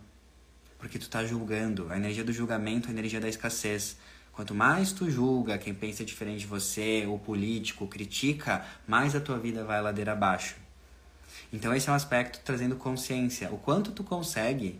[0.80, 1.91] porque tu tá julgando.
[1.91, 3.98] A energia do julgamento é a energia da escassez.
[4.38, 9.39] Quanto mais tu julga quem pensa diferente de você, o político, critica, mais a tua
[9.39, 10.58] vida vai ladeira abaixo.
[11.52, 13.52] Então esse é um aspecto trazendo consciência.
[13.52, 14.80] O quanto tu consegue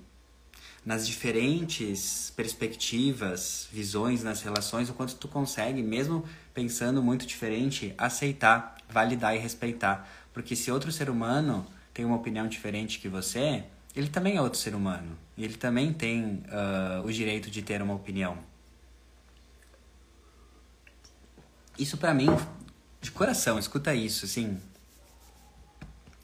[0.86, 8.78] nas diferentes perspectivas, visões nas relações, o quanto tu consegue, mesmo pensando muito diferente, aceitar,
[8.88, 10.08] validar e respeitar.
[10.34, 11.66] Porque se outro ser humano
[11.96, 13.64] tem uma opinião diferente que você,
[13.96, 15.18] ele também é outro ser humano.
[15.36, 18.38] E ele também tem uh, o direito de ter uma opinião.
[21.78, 22.28] Isso para mim,
[23.02, 24.58] de coração, escuta isso, assim.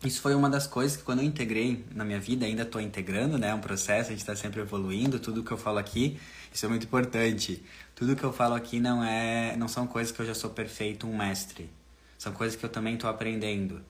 [0.04, 3.38] Isso foi uma das coisas que quando eu integrei na minha vida, ainda estou integrando,
[3.38, 3.50] né?
[3.50, 5.18] É um processo, a gente está sempre evoluindo.
[5.20, 6.20] Tudo que eu falo aqui,
[6.54, 7.64] isso é muito importante.
[7.96, 11.08] Tudo que eu falo aqui não é, não são coisas que eu já sou perfeito,
[11.08, 11.70] um mestre.
[12.18, 13.82] São coisas que eu também estou aprendendo.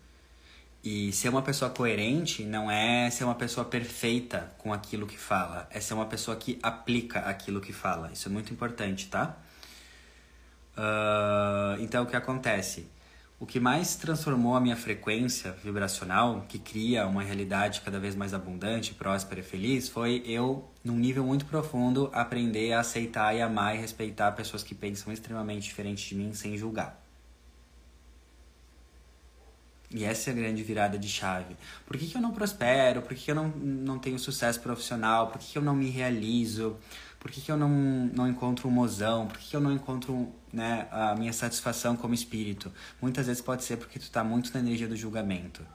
[0.84, 5.66] E ser uma pessoa coerente não é ser uma pessoa perfeita com aquilo que fala,
[5.72, 8.12] é ser uma pessoa que aplica aquilo que fala.
[8.12, 9.38] Isso é muito importante, tá?
[10.78, 12.88] Uh, então, o que acontece?
[13.40, 18.34] O que mais transformou a minha frequência vibracional, que cria uma realidade cada vez mais
[18.34, 23.76] abundante, próspera e feliz, foi eu, num nível muito profundo, aprender a aceitar e amar
[23.76, 27.04] e respeitar pessoas que pensam extremamente diferente de mim sem julgar.
[29.94, 31.56] E essa é a grande virada de chave.
[31.86, 33.02] Por que, que eu não prospero?
[33.02, 35.28] Por que, que eu não, não tenho sucesso profissional?
[35.28, 36.78] Por que, que eu não me realizo?
[37.24, 39.28] Por que, que eu não, não encontro um mozão?
[39.28, 42.70] Por que, que eu não encontro né, a minha satisfação como espírito?
[43.02, 45.66] Muitas vezes pode ser porque tu está muito na energia do julgamento.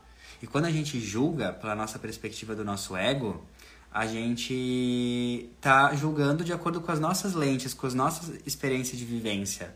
[0.42, 3.42] E quando a gente julga pela nossa perspectiva do nosso ego,
[3.90, 9.06] a gente tá julgando de acordo com as nossas lentes, com as nossas experiências de
[9.06, 9.74] vivência.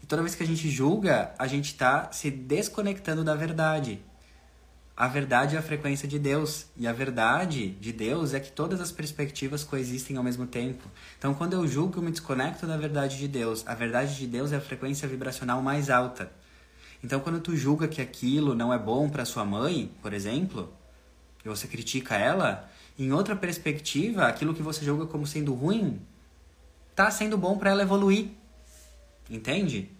[0.00, 4.00] E toda vez que a gente julga, a gente está se desconectando da verdade
[4.96, 6.66] a verdade é a frequência de Deus.
[6.74, 10.88] E a verdade de Deus é que todas as perspectivas coexistem ao mesmo tempo.
[11.18, 13.62] Então, quando eu julgo, eu me desconecto da verdade de Deus.
[13.66, 16.32] A verdade de Deus é a frequência vibracional mais alta.
[17.04, 20.72] Então, quando tu julga que aquilo não é bom para sua mãe, por exemplo,
[21.44, 22.66] e você critica ela,
[22.98, 26.00] em outra perspectiva, aquilo que você julga como sendo ruim,
[26.94, 28.30] tá sendo bom para ela evoluir.
[29.28, 29.90] Entende?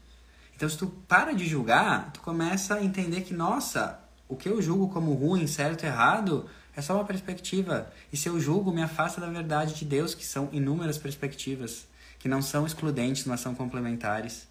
[0.56, 4.60] Então, se tu para de julgar, tu começa a entender que, nossa, o que eu
[4.60, 7.90] julgo como ruim, certo, errado, é só uma perspectiva.
[8.12, 11.86] E se eu julgo, me afasta da verdade de Deus, que são inúmeras perspectivas,
[12.18, 14.46] que não são excludentes, mas são complementares.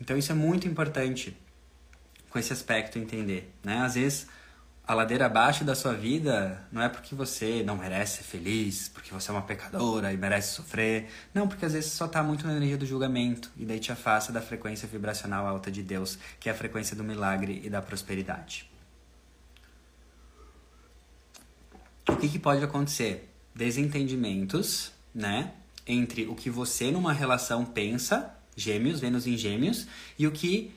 [0.00, 1.36] Então, isso é muito importante
[2.30, 3.78] com esse aspecto entender, né?
[3.80, 4.26] Às vezes
[4.88, 9.12] a ladeira abaixo da sua vida não é porque você não merece ser feliz, porque
[9.12, 11.10] você é uma pecadora e merece sofrer.
[11.34, 14.32] Não, porque às vezes só está muito na energia do julgamento e daí te afasta
[14.32, 18.70] da frequência vibracional alta de Deus, que é a frequência do milagre e da prosperidade.
[22.08, 23.30] O que, que pode acontecer?
[23.54, 25.52] Desentendimentos, né?
[25.86, 29.86] Entre o que você numa relação pensa, gêmeos, Vênus em gêmeos,
[30.18, 30.72] e o que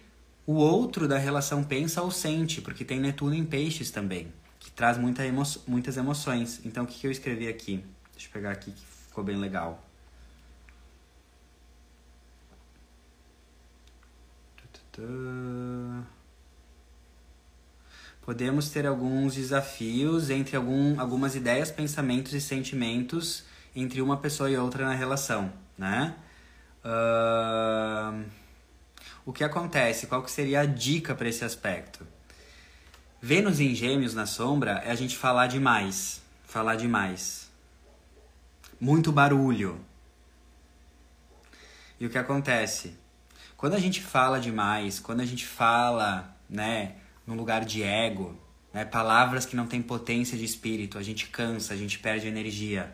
[0.46, 4.98] o outro da relação pensa ou sente, porque tem Netuno em peixes também, que traz
[4.98, 6.62] muita emo muitas emoções.
[6.66, 7.84] Então, o que, que eu escrevi aqui?
[8.14, 9.84] Deixa eu pegar aqui que ficou bem legal.
[18.22, 24.58] Podemos ter alguns desafios entre algum, algumas ideias, pensamentos e sentimentos entre uma pessoa e
[24.58, 26.16] outra na relação, né?
[26.84, 28.41] Uh
[29.26, 30.08] o que acontece?
[30.08, 32.06] Qual que seria a dica para esse aspecto?
[33.22, 37.52] Vênus em Gêmeos na sombra é a gente falar demais, falar demais.
[38.80, 39.80] Muito barulho.
[42.00, 42.98] E o que acontece?
[43.56, 46.96] Quando a gente fala demais, quando a gente fala, né,
[47.28, 48.36] num lugar de ego,
[48.74, 52.92] né, palavras que não têm potência de espírito, a gente cansa, a gente perde energia.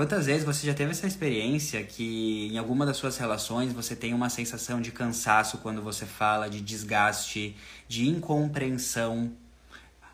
[0.00, 4.14] Quantas vezes você já teve essa experiência que em alguma das suas relações você tem
[4.14, 7.54] uma sensação de cansaço quando você fala, de desgaste,
[7.86, 9.30] de incompreensão?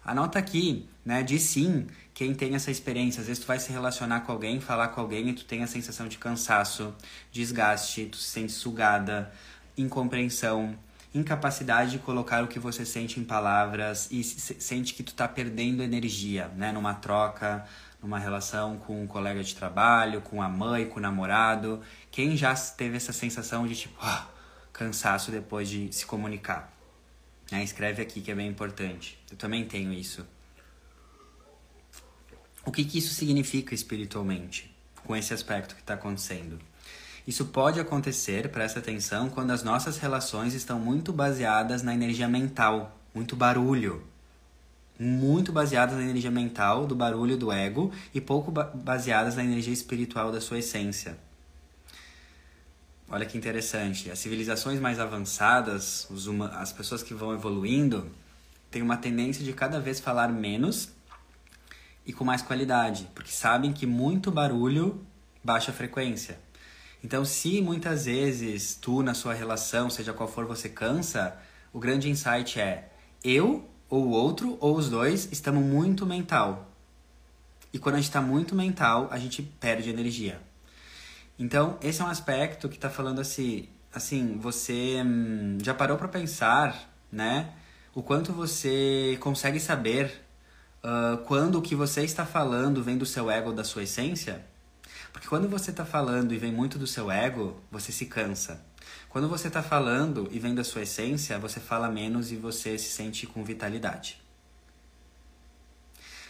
[0.05, 1.22] Anota aqui, né?
[1.22, 3.20] Diz sim quem tem essa experiência.
[3.20, 5.68] Às vezes tu vai se relacionar com alguém, falar com alguém e tu tem a
[5.68, 6.93] sensação de cansaço,
[7.30, 9.32] desgaste, tu se sente sugada,
[9.78, 10.76] incompreensão,
[11.14, 15.80] incapacidade de colocar o que você sente em palavras e sente que tu tá perdendo
[15.80, 16.72] energia, né?
[16.72, 17.64] Numa troca,
[18.07, 21.82] numa relação com um colega de trabalho, com a mãe, com o namorado.
[22.11, 24.28] Quem já teve essa sensação de tipo, ah,
[24.72, 26.72] cansaço depois de se comunicar?
[27.50, 29.18] É, escreve aqui que é bem importante.
[29.28, 30.24] Eu também tenho isso.
[32.64, 36.59] O que, que isso significa espiritualmente, com esse aspecto que está acontecendo?
[37.26, 42.96] Isso pode acontecer, presta atenção, quando as nossas relações estão muito baseadas na energia mental,
[43.12, 44.04] muito barulho,
[44.99, 50.32] muito baseadas na energia mental, do barulho do ego, e pouco baseadas na energia espiritual
[50.32, 51.18] da sua essência.
[53.09, 54.11] Olha que interessante.
[54.11, 56.09] As civilizações mais avançadas,
[56.53, 58.11] as pessoas que vão evoluindo,
[58.70, 60.90] têm uma tendência de cada vez falar menos
[62.05, 65.05] e com mais qualidade, porque sabem que muito barulho
[65.42, 66.38] baixa frequência.
[67.03, 71.36] Então, se muitas vezes tu na sua relação, seja qual for, você cansa,
[71.72, 72.90] o grande insight é:
[73.22, 76.70] eu ou o outro, ou os dois, estamos muito mental.
[77.72, 80.41] E quando a gente está muito mental, a gente perde energia.
[81.39, 86.09] Então, esse é um aspecto que está falando assim, assim, você hum, já parou para
[86.09, 87.53] pensar, né?
[87.95, 90.22] O quanto você consegue saber
[90.82, 94.45] uh, quando o que você está falando vem do seu ego ou da sua essência?
[95.12, 98.62] Porque quando você está falando e vem muito do seu ego, você se cansa.
[99.17, 102.91] Quando você está falando e vem da sua essência, você fala menos e você se
[102.91, 104.21] sente com vitalidade.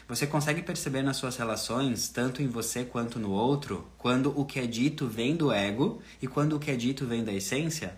[0.07, 4.61] Você consegue perceber nas suas relações, tanto em você quanto no outro, quando o que
[4.61, 7.93] é dito vem do ego e quando o que é dito vem da essência?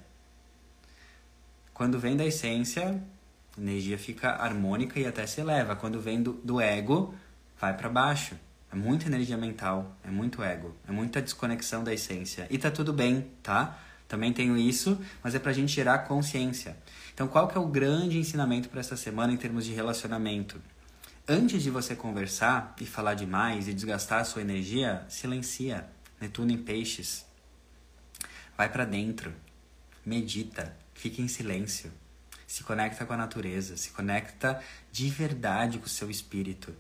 [1.75, 2.99] Quando vem da essência,
[3.59, 5.77] a energia fica harmônica e até se eleva.
[5.77, 7.15] Quando vem do, do ego,
[7.61, 8.37] vai para baixo.
[8.73, 12.47] É muita energia mental, é muito ego, é muita desconexão da essência.
[12.49, 13.79] E tá tudo bem, tá?
[14.09, 16.77] Também tenho isso, mas é pra gente gerar consciência.
[17.13, 20.61] Então, qual que é o grande ensinamento para essa semana em termos de relacionamento?
[21.29, 25.87] Antes de você conversar e falar demais e desgastar a sua energia, silencia.
[26.19, 27.27] Netuno em peixes.
[28.57, 29.35] Vai para dentro.
[30.07, 30.75] Medita.
[30.95, 31.93] Fica em silêncio.
[32.47, 33.77] Se conecta com a natureza.
[33.77, 34.59] Se conecta
[34.91, 36.75] de verdade com o seu espírito.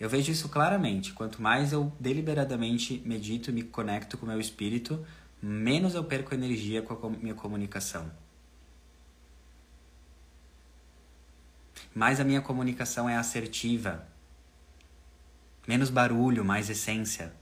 [0.00, 1.12] Eu vejo isso claramente.
[1.12, 5.04] Quanto mais eu deliberadamente medito e me conecto com o meu espírito,
[5.42, 8.10] menos eu perco energia com a minha comunicação.
[11.94, 14.06] Mais a minha comunicação é assertiva.
[15.66, 17.32] Menos barulho, mais essência.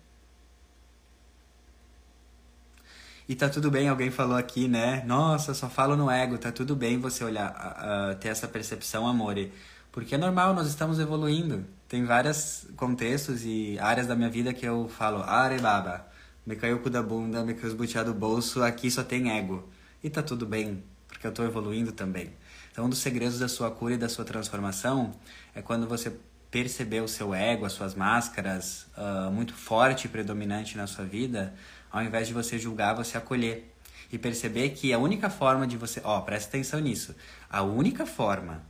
[3.29, 5.03] E tá tudo bem, alguém falou aqui, né?
[5.05, 9.53] Nossa, só falo no ego, tá tudo bem você olhar, uh, ter essa percepção, amore.
[9.93, 11.67] Porque é normal, nós estamos evoluindo.
[11.87, 16.08] Tem vários contextos e áreas da minha vida que eu falo, arebaba
[16.49, 19.37] me caiu o cu da bunda, me caiu os butiá do bolso, aqui só tem
[19.37, 19.69] ego.
[20.03, 22.31] E tá tudo bem, porque eu tô evoluindo também.
[22.73, 25.13] Então, um dos segredos da sua cura e da sua transformação
[25.55, 26.11] é quando você
[26.51, 31.53] perceber o seu ego, as suas máscaras uh, muito forte e predominante na sua vida,
[31.93, 33.75] ao invés de você julgar, você acolher.
[34.11, 36.01] E perceber que a única forma de você.
[36.03, 37.15] Ó, oh, presta atenção nisso.
[37.51, 38.63] A única forma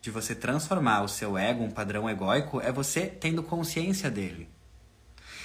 [0.00, 4.53] de você transformar o seu ego, um padrão egóico, é você tendo consciência dele.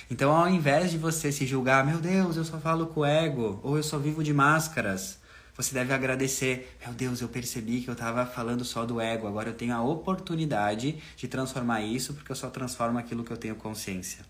[0.09, 3.59] Então, ao invés de você se julgar, meu Deus, eu só falo com o ego,
[3.61, 5.19] ou eu só vivo de máscaras,
[5.59, 6.73] você deve agradecer.
[6.85, 9.27] Meu Deus, eu percebi que eu estava falando só do ego.
[9.27, 13.35] Agora eu tenho a oportunidade de transformar isso, porque eu só transformo aquilo que eu
[13.35, 14.25] tenho consciência.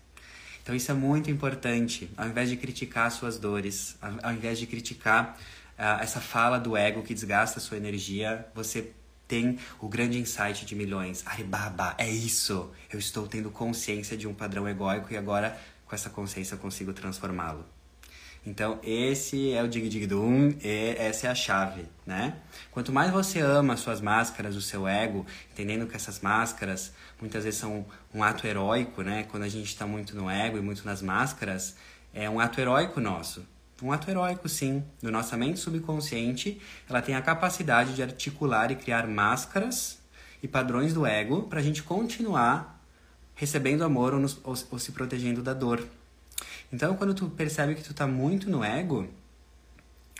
[0.60, 2.10] Então isso é muito importante.
[2.16, 5.38] Ao invés de criticar suas dores, ao invés de criticar
[5.78, 8.92] uh, essa fala do ego que desgasta a sua energia, você
[9.30, 11.22] tem o grande insight de milhões.
[11.24, 12.68] Aribaba, é isso.
[12.92, 15.56] Eu estou tendo consciência de um padrão egóico e agora
[15.86, 17.64] com essa consciência eu consigo transformá-lo.
[18.44, 22.38] Então, esse é o Dig Dig Dum, e essa é a chave, né?
[22.72, 27.44] Quanto mais você ama as suas máscaras, o seu ego, entendendo que essas máscaras muitas
[27.44, 29.26] vezes são um ato heróico, né?
[29.30, 31.76] Quando a gente está muito no ego e muito nas máscaras,
[32.12, 33.46] é um ato heróico nosso.
[33.82, 36.60] Um ato heróico, sim, do nossa mente subconsciente.
[36.88, 39.98] Ela tem a capacidade de articular e criar máscaras
[40.42, 42.78] e padrões do ego para a gente continuar
[43.34, 45.82] recebendo amor ou, nos, ou, ou se protegendo da dor.
[46.70, 49.08] Então, quando tu percebe que tu tá muito no ego,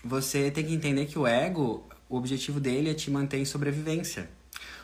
[0.03, 4.31] você tem que entender que o ego, o objetivo dele é te manter em sobrevivência.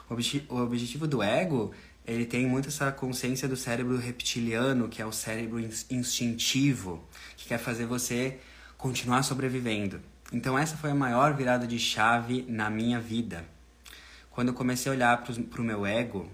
[0.08, 1.72] O, obje o objetivo do ego,
[2.06, 5.58] ele tem muito essa consciência do cérebro reptiliano, que é o cérebro
[5.90, 7.02] instintivo,
[7.38, 8.38] que quer fazer você
[8.76, 10.00] continuar sobrevivendo.
[10.32, 13.44] Então, essa foi a maior virada de chave na minha vida.
[14.30, 16.28] Quando eu comecei a olhar para o meu ego,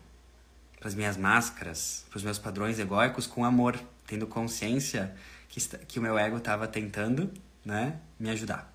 [0.79, 5.15] para as minhas máscaras, para os meus padrões egóicos com amor tendo consciência
[5.49, 7.33] que, que o meu ego estava tentando,
[7.65, 8.73] né, me ajudar.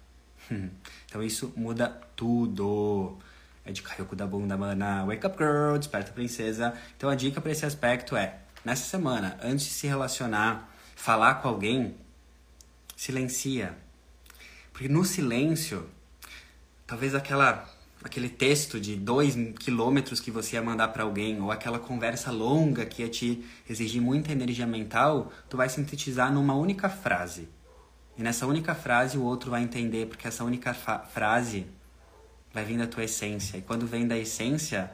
[1.06, 3.18] então isso muda tudo.
[3.66, 5.06] É de cu da bunda, mana.
[5.06, 5.78] Wake up, girl.
[5.78, 6.74] Desperta, princesa.
[6.96, 11.50] Então a dica para esse aspecto é: nessa semana, antes de se relacionar, falar com
[11.50, 11.96] alguém,
[12.98, 13.78] silencia.
[14.74, 15.88] Porque no silêncio,
[16.86, 17.74] talvez aquela
[18.04, 22.86] aquele texto de dois quilômetros que você ia mandar para alguém ou aquela conversa longa
[22.86, 27.50] que ia te exigir muita energia mental, tu vai sintetizar numa única frase.
[28.18, 31.68] E nessa única frase o outro vai entender, porque essa única frase
[32.54, 33.58] vai vir da tua essência.
[33.58, 34.92] E quando vem da essência,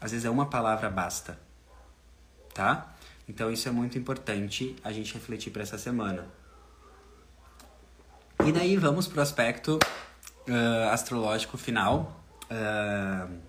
[0.00, 1.38] às vezes é uma palavra basta.
[2.54, 2.94] Tá?
[3.28, 6.39] Então isso é muito importante a gente refletir para essa semana.
[8.46, 9.78] E daí vamos pro aspecto
[10.48, 12.24] uh, astrológico final.
[12.50, 13.40] Uh,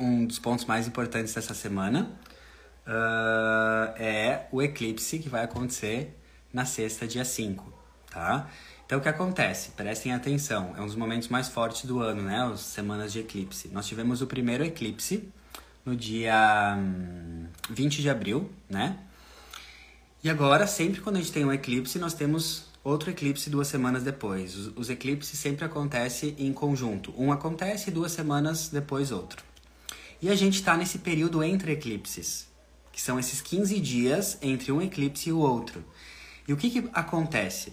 [0.00, 2.10] um dos pontos mais importantes dessa semana
[2.86, 6.18] uh, é o eclipse que vai acontecer
[6.52, 7.72] na sexta, dia 5,
[8.10, 8.48] tá?
[8.86, 9.70] Então, o que acontece?
[9.70, 12.50] Prestem atenção, é um dos momentos mais fortes do ano, né?
[12.52, 13.68] As semanas de eclipse.
[13.68, 15.28] Nós tivemos o primeiro eclipse
[15.84, 16.78] no dia
[17.68, 18.98] 20 hum, de abril, né?
[20.24, 24.02] E agora, sempre quando a gente tem um eclipse, nós temos outro eclipse duas semanas
[24.02, 24.54] depois.
[24.76, 27.12] Os, eclipses sempre acontecem em conjunto.
[27.16, 29.44] Um acontece duas semanas depois outro.
[30.22, 32.48] E a gente está nesse período entre eclipses,
[32.92, 35.84] que são esses 15 dias entre um eclipse e o outro.
[36.46, 37.72] E o que, que acontece?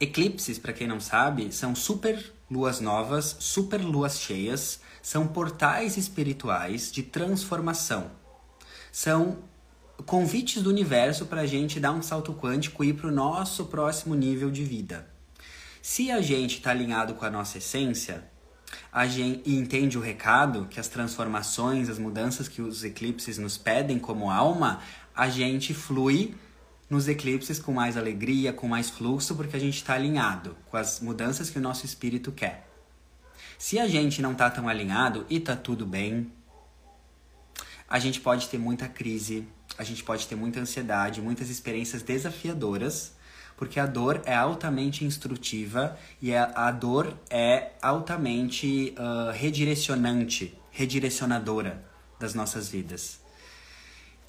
[0.00, 6.90] Eclipses, para quem não sabe, são super luas novas, super luas cheias, são portais espirituais
[6.90, 8.10] de transformação.
[8.90, 9.38] São
[10.06, 13.66] convites do universo para a gente dar um salto quântico e ir para o nosso
[13.66, 15.08] próximo nível de vida.
[15.82, 18.24] Se a gente está alinhado com a nossa essência
[18.92, 23.56] a gente, e entende o recado, que as transformações, as mudanças que os eclipses nos
[23.56, 24.80] pedem como alma,
[25.14, 26.34] a gente flui
[26.88, 31.00] nos eclipses com mais alegria, com mais fluxo, porque a gente está alinhado com as
[31.00, 32.66] mudanças que o nosso espírito quer.
[33.58, 36.32] Se a gente não está tão alinhado e tá tudo bem,
[37.88, 39.46] a gente pode ter muita crise,
[39.78, 43.16] a gente pode ter muita ansiedade, muitas experiências desafiadoras,
[43.56, 51.84] porque a dor é altamente instrutiva e a, a dor é altamente uh, redirecionante, redirecionadora
[52.20, 53.20] das nossas vidas.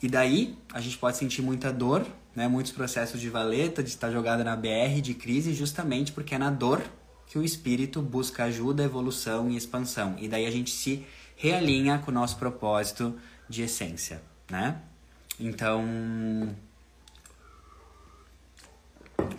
[0.01, 4.10] E daí a gente pode sentir muita dor, né, muitos processos de valeta, de estar
[4.10, 6.82] jogada na BR, de crise, justamente porque é na dor
[7.28, 10.16] que o espírito busca ajuda, evolução e expansão.
[10.18, 11.05] E daí a gente se
[11.36, 13.14] realinha com o nosso propósito
[13.50, 14.80] de essência, né?
[15.39, 15.84] Então,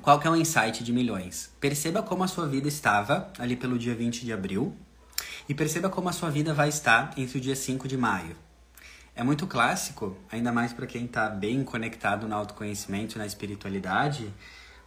[0.03, 1.51] qual que é o insight de milhões?
[1.61, 4.75] Perceba como a sua vida estava ali pelo dia 20 de abril
[5.49, 8.37] e perceba como a sua vida vai estar entre o dia 5 de maio.
[9.15, 14.33] É muito clássico, ainda mais para quem está bem conectado no autoconhecimento, na espiritualidade,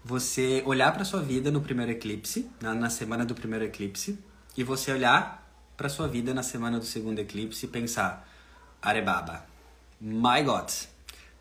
[0.04, 4.18] você olhar para sua vida no primeiro eclipse, na, na semana do primeiro eclipse,
[4.58, 5.48] e você olhar
[5.78, 8.28] para sua vida na semana do segundo eclipse e pensar:
[8.84, 9.46] Arebaba,
[10.02, 10.70] my God,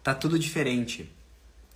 [0.01, 1.13] tá tudo diferente.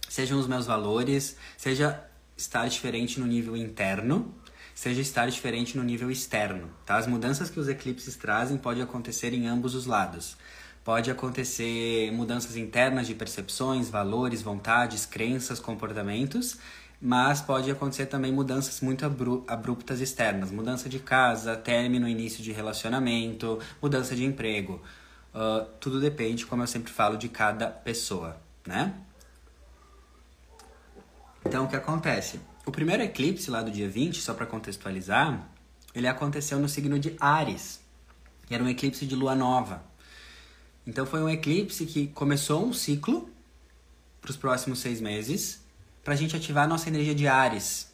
[0.08, 2.04] Sejam os meus valores, seja
[2.36, 4.32] estar diferente no nível interno,
[4.72, 6.70] seja estar diferente no nível externo.
[6.86, 6.96] Tá?
[6.96, 10.36] As mudanças que os eclipses trazem podem acontecer em ambos os lados.
[10.84, 16.58] Pode acontecer mudanças internas de percepções, valores, vontades, crenças, comportamentos,
[17.00, 19.04] mas pode acontecer também mudanças muito
[19.48, 24.80] abruptas externas, mudança de casa, término, início de relacionamento, mudança de emprego.
[25.36, 28.94] Uh, tudo depende, como eu sempre falo, de cada pessoa, né?
[31.44, 32.40] Então, o que acontece?
[32.64, 35.46] O primeiro eclipse lá do dia 20, só para contextualizar,
[35.94, 37.80] ele aconteceu no signo de Ares.
[38.48, 39.84] E era um eclipse de lua nova.
[40.86, 43.28] Então foi um eclipse que começou um ciclo
[44.20, 45.60] para os próximos seis meses,
[46.02, 47.92] para a gente ativar a nossa energia de Ares.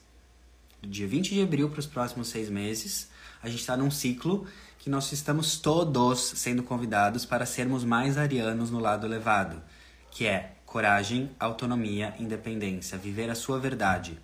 [0.81, 3.09] Do dia 20 de abril para os próximos seis meses,
[3.43, 4.47] a gente está num ciclo
[4.83, 9.63] que nós estamos todos sendo convidados para sermos mais arianos no lado elevado,
[10.11, 14.19] que é coragem, autonomia, independência, viver a sua verdade.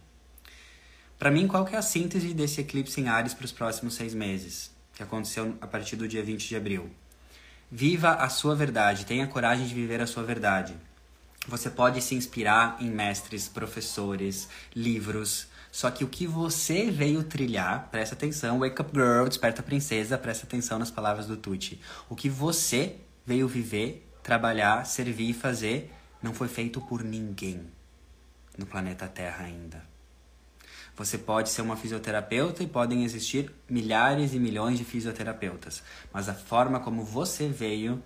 [1.17, 4.15] Para mim, qual que é a síntese desse eclipse em Ares para os próximos seis
[4.15, 6.91] meses, que aconteceu a partir do dia 20 de abril?
[7.71, 10.75] Viva a sua verdade, tenha coragem de viver a sua verdade.
[11.47, 17.89] Você pode se inspirar em mestres, professores, livros, só que o que você veio trilhar,
[17.91, 21.81] presta atenção, wake up girl, desperta princesa, presta atenção nas palavras do Tucci.
[22.09, 25.93] O que você veio viver, trabalhar, servir e fazer
[26.23, 27.71] não foi feito por ninguém
[28.57, 29.83] no planeta Terra ainda.
[30.97, 35.81] Você pode ser uma fisioterapeuta e podem existir milhares e milhões de fisioterapeutas,
[36.13, 38.03] mas a forma como você veio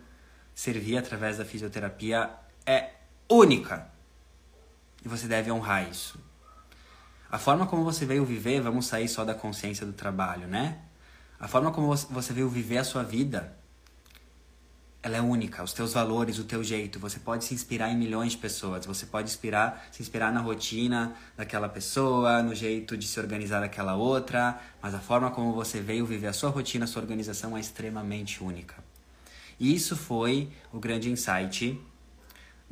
[0.54, 2.30] servir através da fisioterapia
[2.66, 2.90] é
[3.30, 3.90] única.
[5.02, 6.18] E você deve honrar isso.
[7.32, 10.78] A forma como você veio viver, vamos sair só da consciência do trabalho, né?
[11.40, 13.56] A forma como você veio viver a sua vida
[15.02, 16.98] ela é única, os teus valores, o teu jeito.
[17.00, 18.86] Você pode se inspirar em milhões de pessoas.
[18.86, 23.96] Você pode inspirar, se inspirar na rotina daquela pessoa, no jeito de se organizar daquela
[23.96, 27.60] outra, mas a forma como você veio viver a sua rotina, a sua organização é
[27.60, 28.76] extremamente única.
[29.58, 31.80] E isso foi o grande insight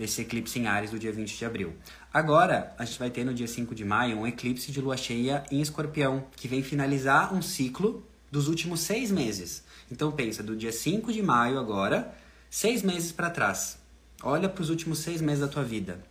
[0.01, 1.75] desse eclipse em Ares do dia 20 de abril.
[2.13, 5.45] Agora, a gente vai ter no dia 5 de maio um eclipse de lua cheia
[5.51, 9.63] em Escorpião, que vem finalizar um ciclo dos últimos seis meses.
[9.91, 12.13] Então pensa, do dia 5 de maio agora
[12.53, 13.79] Seis meses para trás.
[14.21, 16.05] Olha para os últimos seis meses da tua vida.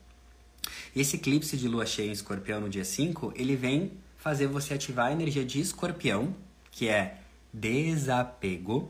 [0.95, 5.07] Esse eclipse de lua cheia em escorpião no dia 5, ele vem fazer você ativar
[5.07, 6.33] a energia de escorpião,
[6.71, 7.17] que é
[7.53, 8.89] desapego,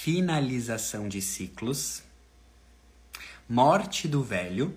[0.00, 2.04] finalização de ciclos,
[3.48, 4.72] morte do velho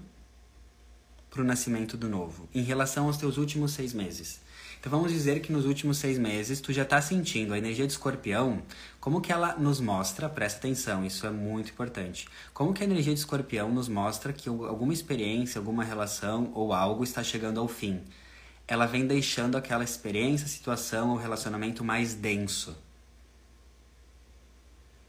[1.29, 4.41] para o nascimento do novo, em relação aos teus últimos seis meses.
[4.79, 7.93] Então vamos dizer que nos últimos seis meses tu já está sentindo a energia de
[7.93, 8.63] escorpião,
[8.99, 12.27] como que ela nos mostra, presta atenção, isso é muito importante.
[12.51, 17.03] Como que a energia de escorpião nos mostra que alguma experiência, alguma relação ou algo
[17.03, 18.01] está chegando ao fim.
[18.67, 22.75] Ela vem deixando aquela experiência, situação ou relacionamento mais denso,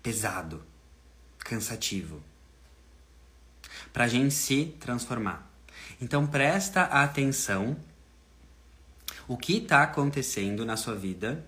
[0.02, 0.62] pesado,
[1.38, 2.22] cansativo,
[3.92, 5.50] para a gente se transformar.
[6.00, 7.76] Então presta atenção
[9.28, 11.44] o que está acontecendo na sua vida,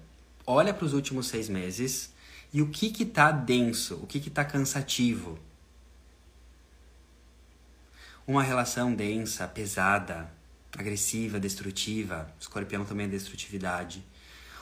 [0.46, 2.12] olha para os últimos seis meses
[2.52, 5.38] e o que está denso, o que está cansativo.
[8.26, 10.32] Uma relação densa, pesada,
[10.72, 14.04] agressiva, destrutiva, escorpião também é destrutividade.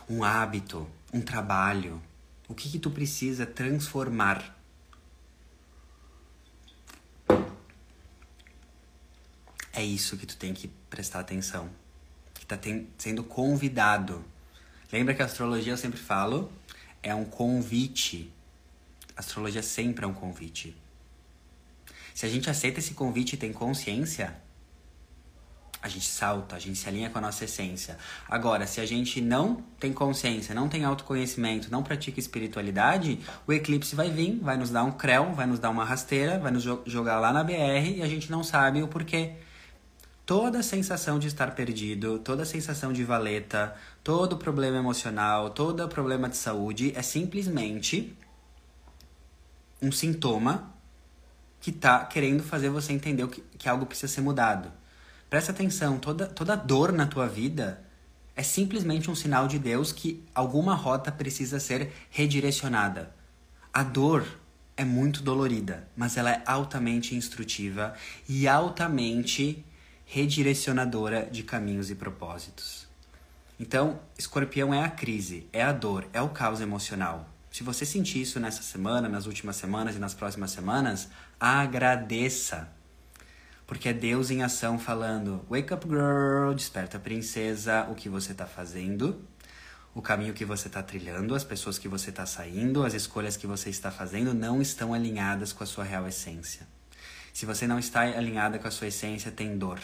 [0.09, 2.03] Um hábito, um trabalho.
[2.53, 4.57] O que, que tu precisa transformar?
[9.73, 11.71] É isso que tu tem que prestar atenção
[12.55, 12.59] está
[12.99, 14.25] sendo convidado.
[14.93, 16.53] Lembra que a astrologia, eu sempre falo,
[17.03, 18.31] é um convite.
[19.17, 20.77] A astrologia sempre é um convite.
[22.15, 24.37] Se a gente aceita esse convite e tem consciência,
[25.83, 27.99] a gente salta, a gente se alinha com a nossa essência.
[28.29, 33.97] Agora, se a gente não tem consciência, não tem autoconhecimento, não pratica espiritualidade, o eclipse
[33.97, 37.19] vai vir, vai nos dar um creu, vai nos dar uma rasteira, vai nos jogar
[37.19, 39.35] lá na BR e a gente não sabe o porquê
[40.25, 46.37] toda sensação de estar perdido, toda sensação de valeta, todo problema emocional, todo problema de
[46.37, 48.17] saúde é simplesmente
[49.81, 50.73] um sintoma
[51.61, 54.73] que está querendo fazer você entender que, que algo precisa ser mudado.
[55.33, 57.83] Presta atenção, toda, toda dor na tua vida
[58.37, 63.15] é simplesmente um sinal de Deus que alguma rota precisa ser redirecionada.
[63.73, 64.27] A dor
[64.77, 67.95] é muito dolorida, mas ela é altamente instrutiva
[68.29, 69.65] e altamente
[70.05, 72.87] redirecionadora de caminhos e propósitos.
[73.59, 77.27] Então, escorpião é a crise, é a dor, é o caos emocional.
[77.51, 81.09] Se você sentir isso nessa semana, nas últimas semanas e nas próximas semanas,
[81.41, 82.82] agradeça.
[83.73, 88.45] Porque é Deus em ação falando: Wake up, girl, desperta, princesa, o que você está
[88.45, 89.27] fazendo,
[89.95, 93.47] o caminho que você está trilhando, as pessoas que você está saindo, as escolhas que
[93.47, 96.69] você está fazendo não estão alinhadas com a sua real essência.
[97.33, 99.81] Se você não está alinhada com a sua essência, tem dor.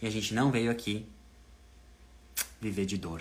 [0.00, 1.08] E a gente não veio aqui
[2.60, 3.20] viver de dor.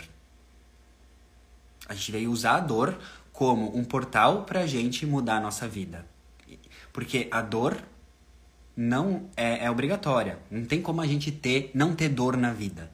[1.89, 2.95] A gente veio usar a dor
[3.34, 6.05] como um portal para a gente mudar a nossa vida.
[6.93, 7.82] Porque a dor
[8.76, 10.39] não é, é obrigatória.
[10.49, 12.91] Não tem como a gente ter, não ter dor na vida.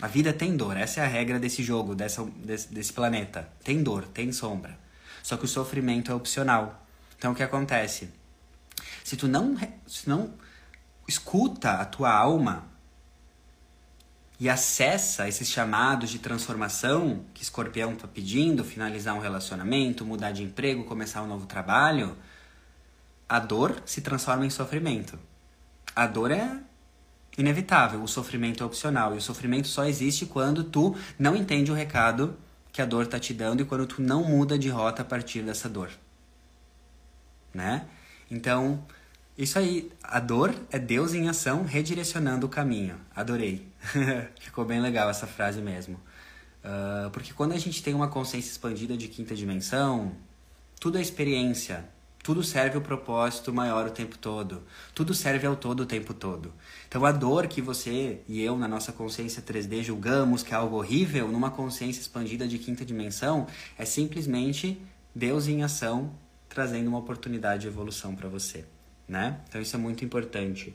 [0.00, 3.48] A vida tem dor, essa é a regra desse jogo, dessa, desse, desse planeta.
[3.64, 4.78] Tem dor, tem sombra.
[5.22, 6.86] Só que o sofrimento é opcional.
[7.16, 8.10] Então o que acontece?
[9.02, 10.34] Se tu não, se não
[11.08, 12.66] escuta a tua alma,
[14.38, 20.42] e acessa esses chamados de transformação que Escorpião está pedindo, finalizar um relacionamento, mudar de
[20.42, 22.16] emprego, começar um novo trabalho,
[23.28, 25.18] a dor se transforma em sofrimento.
[25.94, 26.60] A dor é
[27.38, 31.74] inevitável, o sofrimento é opcional e o sofrimento só existe quando tu não entende o
[31.74, 32.36] recado
[32.72, 35.42] que a dor está te dando e quando tu não muda de rota a partir
[35.42, 35.90] dessa dor.
[37.52, 37.86] Né?
[38.30, 38.84] Então,
[39.36, 42.98] isso aí, a dor é Deus em ação redirecionando o caminho.
[43.14, 43.66] Adorei.
[44.40, 46.00] Ficou bem legal essa frase mesmo.
[46.64, 50.12] Uh, porque quando a gente tem uma consciência expandida de quinta dimensão,
[50.80, 51.88] tudo é experiência,
[52.26, 56.52] tudo serve ao propósito maior o tempo todo, tudo serve ao todo o tempo todo.
[56.88, 60.76] Então a dor que você e eu, na nossa consciência 3D, julgamos que é algo
[60.76, 63.46] horrível, numa consciência expandida de quinta dimensão,
[63.78, 64.82] é simplesmente
[65.14, 66.12] Deus em ação
[66.48, 68.64] trazendo uma oportunidade de evolução para você
[69.08, 69.40] né?
[69.48, 70.74] Então isso é muito importante.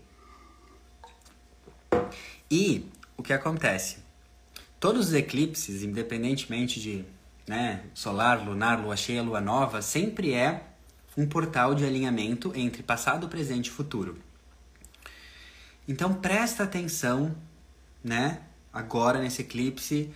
[2.49, 3.97] E o que acontece?
[4.80, 7.06] Todos os eclipses, independentemente de
[7.47, 10.70] né, solar, lunar, lua cheia, lua nova, sempre é
[11.18, 14.18] um portal de alinhamento entre passado, presente e futuro.
[15.88, 17.36] Então presta atenção,
[18.03, 18.41] né?
[18.72, 20.14] Agora nesse eclipse,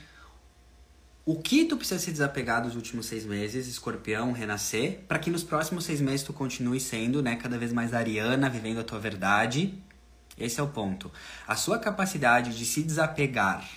[1.25, 5.43] o que tu precisa se desapegar dos últimos seis meses, escorpião, renascer, para que nos
[5.43, 9.73] próximos seis meses tu continue sendo, né, cada vez mais ariana, vivendo a tua verdade.
[10.37, 11.11] Esse é o ponto.
[11.47, 13.67] A sua capacidade de se desapegar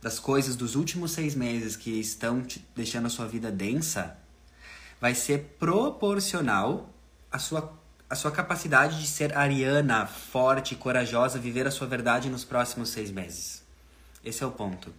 [0.00, 4.16] das coisas dos últimos seis meses que estão te deixando a sua vida densa
[5.04, 6.88] vai ser proporcional
[7.30, 7.78] à sua,
[8.08, 13.10] à sua capacidade de ser ariana, forte, corajosa, viver a sua verdade nos próximos seis
[13.10, 13.62] meses.
[14.24, 14.94] Esse é o ponto.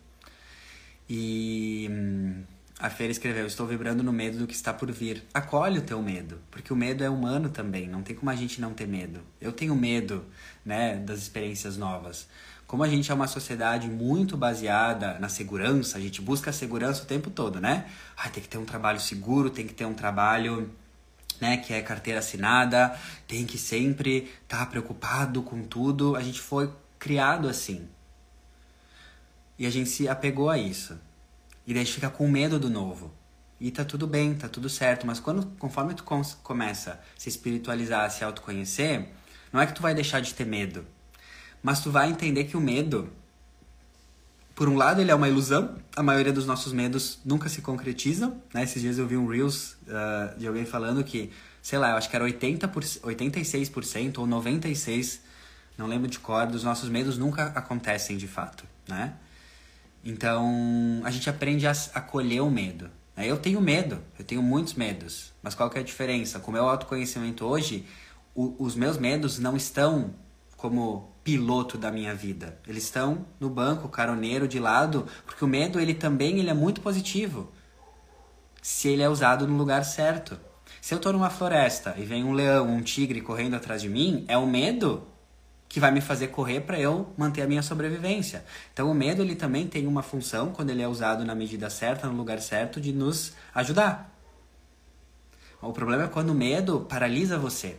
[1.10, 2.44] E hum,
[2.78, 5.24] a Feira escreveu: Estou vibrando no medo do que está por vir.
[5.34, 7.88] Acolhe o teu medo, porque o medo é humano também.
[7.88, 9.22] Não tem como a gente não ter medo.
[9.42, 10.24] Eu tenho medo,
[10.64, 12.28] né, das experiências novas.
[12.68, 17.04] Como a gente é uma sociedade muito baseada na segurança, a gente busca a segurança
[17.04, 17.86] o tempo todo, né?
[18.34, 20.72] Tem que ter um trabalho seguro, tem que ter um trabalho
[21.40, 22.98] né, que é carteira assinada,
[23.28, 26.16] tem que sempre estar tá preocupado com tudo.
[26.16, 27.88] A gente foi criado assim.
[29.58, 31.00] E a gente se apegou a isso.
[31.66, 33.12] E daí a gente fica com medo do novo.
[33.60, 36.04] E tá tudo bem, tá tudo certo, mas quando conforme tu
[36.44, 39.08] começa a se espiritualizar, a se autoconhecer,
[39.52, 40.86] não é que tu vai deixar de ter medo,
[41.66, 43.10] mas tu vai entender que o medo
[44.54, 45.76] por um lado, ele é uma ilusão.
[45.96, 48.42] A maioria dos nossos medos nunca se concretizam.
[48.54, 48.64] Né?
[48.64, 52.08] Esses dias eu vi um Reels uh, de alguém falando que, sei lá, eu acho
[52.08, 55.20] que era 80 por, 86% ou 96%,
[55.78, 58.64] não lembro de cor, dos nossos medos nunca acontecem de fato.
[58.88, 59.14] Né?
[60.06, 62.92] Então, a gente aprende a acolher o medo.
[63.18, 63.26] Né?
[63.26, 65.34] Eu tenho medo, eu tenho muitos medos.
[65.42, 66.40] Mas qual que é a diferença?
[66.40, 67.86] Com o meu autoconhecimento hoje,
[68.36, 70.14] o, os meus medos não estão
[70.56, 72.60] como piloto da minha vida.
[72.68, 76.82] Eles estão no banco, caroneiro, de lado, porque o medo, ele também ele é muito
[76.82, 77.52] positivo.
[78.62, 80.40] Se ele é usado no lugar certo.
[80.80, 84.24] Se eu estou numa floresta e vem um leão, um tigre correndo atrás de mim,
[84.28, 85.08] é o medo
[85.68, 88.46] que vai me fazer correr para eu manter a minha sobrevivência.
[88.72, 92.08] Então o medo ele também tem uma função quando ele é usado na medida certa,
[92.08, 94.16] no lugar certo de nos ajudar.
[95.60, 97.78] O problema é quando o medo paralisa você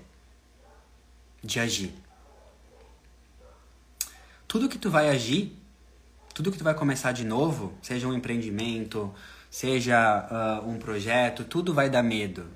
[1.44, 2.05] de agir.
[4.46, 5.56] Tudo que tu vai agir,
[6.34, 9.12] tudo que tu vai começar de novo, seja um empreendimento,
[9.50, 12.46] seja uh, um projeto, tudo vai dar medo.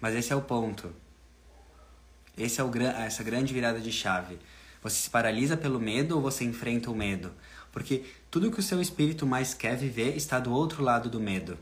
[0.00, 0.92] Mas esse é o ponto
[2.36, 4.38] esse é o, essa grande virada de chave.
[4.82, 7.32] Você se paralisa pelo medo ou você enfrenta o medo?
[7.72, 11.58] Porque tudo que o seu espírito mais quer viver está do outro lado do medo.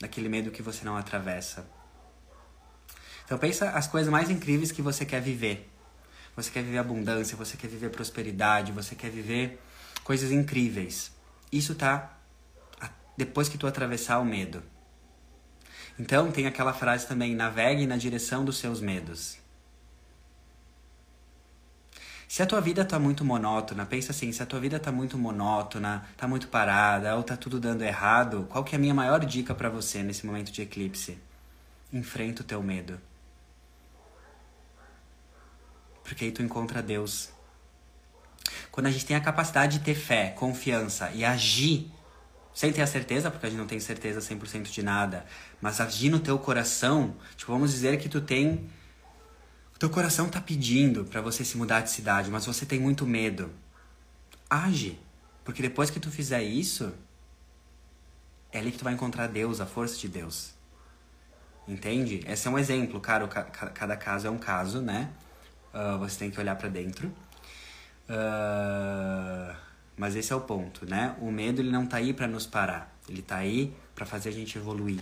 [0.00, 1.68] daquele medo que você não atravessa.
[3.24, 5.70] Então pensa as coisas mais incríveis que você quer viver.
[6.34, 9.60] Você quer viver abundância, você quer viver prosperidade, você quer viver
[10.02, 11.12] coisas incríveis.
[11.50, 12.18] Isso tá
[13.16, 14.62] depois que tu atravessar o medo.
[15.98, 19.38] Então tem aquela frase também: navegue na direção dos seus medos.
[22.26, 25.18] Se a tua vida tá muito monótona, pensa assim, se a tua vida tá muito
[25.18, 29.22] monótona, tá muito parada, ou tá tudo dando errado, qual que é a minha maior
[29.22, 31.18] dica para você nesse momento de eclipse?
[31.92, 32.98] Enfrenta o teu medo.
[36.02, 37.30] Porque aí tu encontra Deus.
[38.70, 41.90] Quando a gente tem a capacidade de ter fé, confiança e agir
[42.54, 45.24] sem ter a certeza, porque a gente não tem certeza 100% de nada,
[45.60, 48.68] mas agir no teu coração, tipo, vamos dizer que tu tem
[49.82, 53.50] teu coração tá pedindo para você se mudar de cidade, mas você tem muito medo.
[54.48, 54.96] Age,
[55.44, 56.94] porque depois que tu fizer isso,
[58.52, 60.54] é ali que tu vai encontrar Deus, a força de Deus.
[61.66, 62.20] Entende?
[62.28, 63.26] Esse é um exemplo, cara.
[63.26, 65.10] Cada caso é um caso, né?
[65.74, 67.08] Uh, você tem que olhar para dentro.
[68.08, 69.54] Uh,
[69.96, 71.16] mas esse é o ponto, né?
[71.20, 72.94] O medo ele não tá aí para nos parar.
[73.08, 75.00] Ele tá aí para fazer a gente evoluir.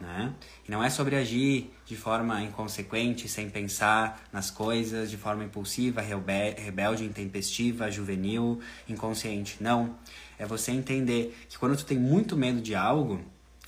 [0.00, 0.34] Né?
[0.66, 6.00] E não é sobre agir de forma inconsequente, sem pensar nas coisas, de forma impulsiva,
[6.00, 9.58] rebelde, intempestiva, juvenil, inconsciente.
[9.60, 9.96] Não.
[10.36, 13.20] É você entender que quando tu tem muito medo de algo,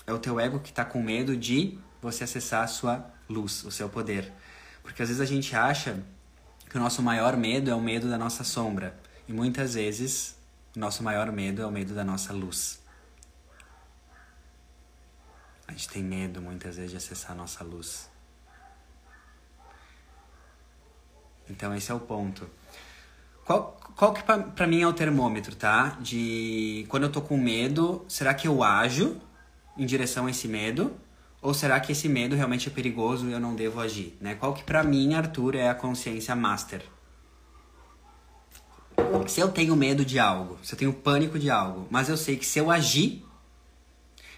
[0.06, 3.70] é o teu ego que está com medo de você acessar a sua luz, o
[3.70, 4.32] seu poder.
[4.82, 6.02] Porque às vezes a gente acha
[6.74, 8.98] que o nosso maior medo é o medo da nossa sombra.
[9.28, 10.36] E muitas vezes
[10.74, 12.82] o nosso maior medo é o medo da nossa luz.
[15.68, 18.10] A gente tem medo muitas vezes de acessar a nossa luz.
[21.48, 22.50] Então esse é o ponto.
[23.44, 25.90] Qual, qual que pra, mim é o termômetro, tá?
[26.00, 29.20] De quando eu tô com medo, será que eu ajo
[29.78, 30.92] em direção a esse medo?
[31.44, 34.16] Ou será que esse medo realmente é perigoso e eu não devo agir?
[34.20, 34.34] Né?
[34.34, 36.82] Qual que pra mim, Arthur, é a consciência master?
[39.28, 42.36] Se eu tenho medo de algo, se eu tenho pânico de algo, mas eu sei
[42.36, 43.24] que se eu agir,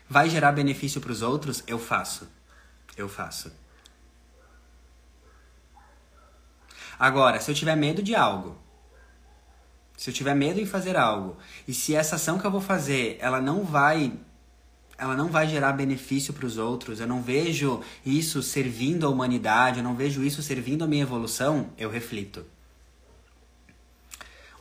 [0.09, 1.65] Vai gerar benefício para os outros?
[1.67, 2.29] Eu faço.
[2.97, 3.53] Eu faço.
[6.99, 8.57] Agora, se eu tiver medo de algo,
[9.97, 11.37] se eu tiver medo em fazer algo,
[11.67, 14.13] e se essa ação que eu vou fazer, ela não vai
[14.99, 19.79] ela não vai gerar benefício para os outros, eu não vejo isso servindo a humanidade,
[19.79, 22.45] eu não vejo isso servindo a minha evolução, eu reflito.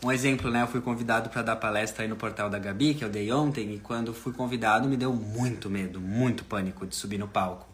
[0.04, 0.62] Um exemplo, né?
[0.62, 3.74] Eu fui convidado para dar palestra aí no portal da Gabi, que eu dei ontem,
[3.74, 7.68] e quando fui convidado me deu muito medo, muito pânico de subir no palco.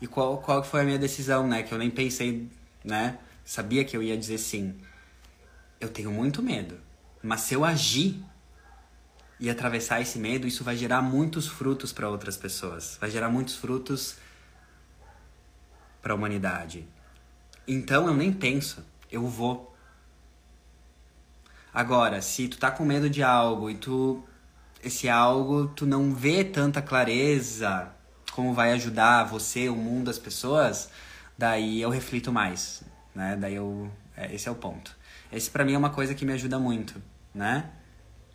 [0.00, 1.62] E qual, qual foi a minha decisão, né?
[1.62, 2.48] Que eu nem pensei,
[2.82, 3.18] né?
[3.44, 4.74] Sabia que eu ia dizer sim.
[5.78, 6.76] Eu tenho muito medo,
[7.22, 8.20] mas se eu agir
[9.42, 12.96] e atravessar esse medo, isso vai gerar muitos frutos para outras pessoas.
[13.00, 14.14] Vai gerar muitos frutos
[16.00, 16.86] para a humanidade.
[17.66, 19.76] Então eu nem penso, eu vou.
[21.74, 24.22] Agora, se tu tá com medo de algo e tu
[24.80, 27.90] esse algo tu não vê tanta clareza
[28.30, 30.88] como vai ajudar você, o mundo, as pessoas,
[31.36, 33.36] daí eu reflito mais, né?
[33.36, 34.96] Daí eu é, esse é o ponto.
[35.32, 37.02] Esse para mim é uma coisa que me ajuda muito,
[37.34, 37.68] né?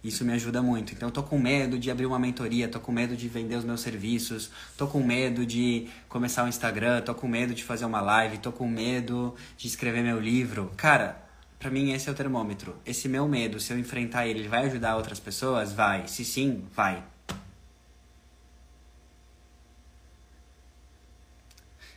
[0.04, 0.94] Isso me ajuda muito.
[0.94, 3.66] Então, eu tô com medo de abrir uma mentoria, tô com medo de vender os
[3.66, 8.00] meus serviços, tô com medo de começar o Instagram, tô com medo de fazer uma
[8.02, 10.72] live, tô com medo de escrever meu livro.
[10.78, 11.22] Cara,
[11.60, 12.76] para mim esse é o termômetro.
[12.86, 15.74] Esse meu medo, se eu enfrentar ele, ele vai ajudar outras pessoas?
[15.74, 16.08] Vai.
[16.08, 17.04] Se sim, vai.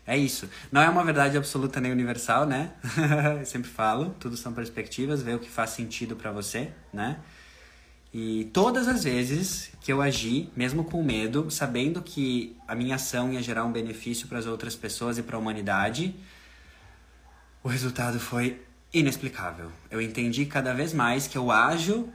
[0.07, 0.48] É isso.
[0.72, 2.72] Não é uma verdade absoluta nem universal, né?
[3.38, 7.18] eu sempre falo, tudo são perspectivas, ver o que faz sentido para você, né?
[8.12, 13.32] E todas as vezes que eu agi, mesmo com medo, sabendo que a minha ação
[13.32, 16.14] ia gerar um benefício para as outras pessoas e para a humanidade,
[17.62, 18.61] o resultado foi
[18.92, 19.70] inexplicável.
[19.90, 22.08] Eu entendi cada vez mais que eu ajo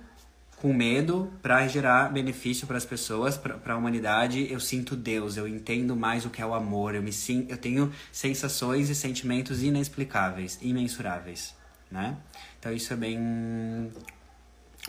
[0.57, 4.51] com medo para gerar benefício para as pessoas, para a humanidade.
[4.51, 7.57] Eu sinto Deus, eu entendo mais o que é o amor, eu me sinto, eu
[7.57, 11.55] tenho sensações e sentimentos inexplicáveis, imensuráveis,
[11.89, 12.17] né?
[12.59, 13.91] Então isso é bem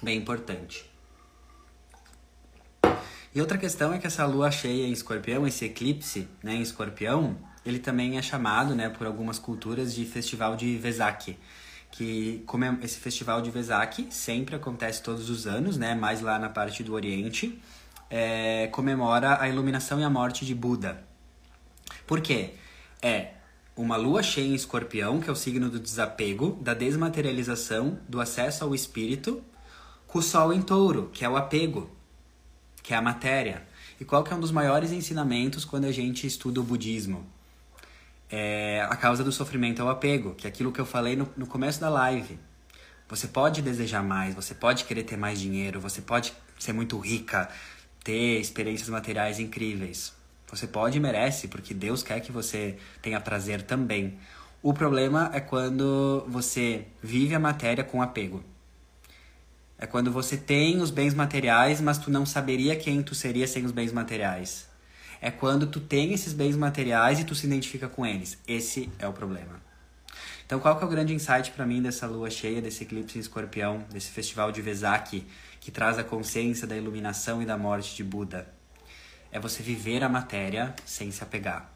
[0.03, 0.96] bem importante.
[3.37, 7.37] E outra questão é que essa lua cheia em Escorpião, esse eclipse, né, em Escorpião,
[7.67, 11.37] ele também é chamado, né, por algumas culturas de festival de Vesak
[11.91, 15.95] que como é esse festival de Vesak sempre acontece todos os anos, né?
[15.95, 17.59] Mais lá na parte do Oriente,
[18.11, 21.03] é, comemora a iluminação e a morte de Buda.
[22.07, 22.55] Por quê?
[23.01, 23.31] É
[23.75, 28.65] uma lua cheia em escorpião, que é o signo do desapego, da desmaterialização, do acesso
[28.65, 29.43] ao espírito,
[30.07, 31.96] com o sol em touro, que é o apego,
[32.87, 33.67] que é a matéria.
[34.01, 37.27] E qual que é um dos maiores ensinamentos quando a gente estuda o budismo?
[38.31, 41.29] É a causa do sofrimento é o apego, que é aquilo que eu falei no,
[41.37, 42.39] no começo da live.
[43.09, 47.49] Você pode desejar mais, você pode querer ter mais dinheiro, você pode ser muito rica,
[48.05, 50.13] ter experiências materiais incríveis.
[50.49, 54.17] Você pode e merece, porque Deus quer que você tenha prazer também.
[54.63, 58.45] O problema é quando você vive a matéria com apego.
[59.79, 63.65] É quando você tem os bens materiais, mas tu não saberia quem tu seria sem
[63.65, 64.67] os bens materiais.
[65.21, 68.39] É quando tu tem esses bens materiais e tu se identifica com eles.
[68.49, 69.61] Esse é o problema.
[70.47, 73.21] Então, qual que é o grande insight para mim dessa lua cheia, desse eclipse em
[73.21, 75.27] escorpião, desse festival de Vesak,
[75.61, 78.49] que traz a consciência da iluminação e da morte de Buda?
[79.31, 81.71] É você viver a matéria sem se apegar.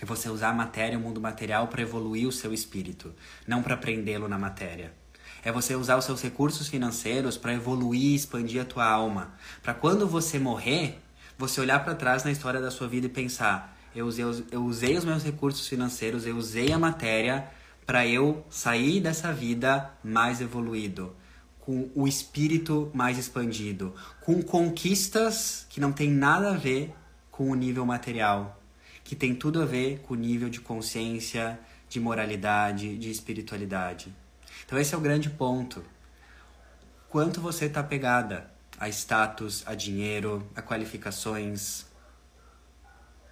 [0.00, 3.12] É você usar a matéria, o mundo material, para evoluir o seu espírito,
[3.46, 5.01] não para prendê-lo na matéria.
[5.44, 9.34] É você usar os seus recursos financeiros para evoluir expandir a tua alma.
[9.62, 11.00] Para quando você morrer,
[11.36, 14.96] você olhar para trás na história da sua vida e pensar: eu usei, eu usei
[14.96, 17.48] os meus recursos financeiros, eu usei a matéria
[17.84, 21.14] para eu sair dessa vida mais evoluído,
[21.58, 26.94] com o espírito mais expandido, com conquistas que não tem nada a ver
[27.30, 28.62] com o nível material,
[29.02, 34.21] que tem tudo a ver com o nível de consciência, de moralidade, de espiritualidade.
[34.64, 35.84] Então esse é o grande ponto.
[37.08, 38.52] Quanto você está pegada
[38.82, 41.86] a status, a dinheiro, a qualificações.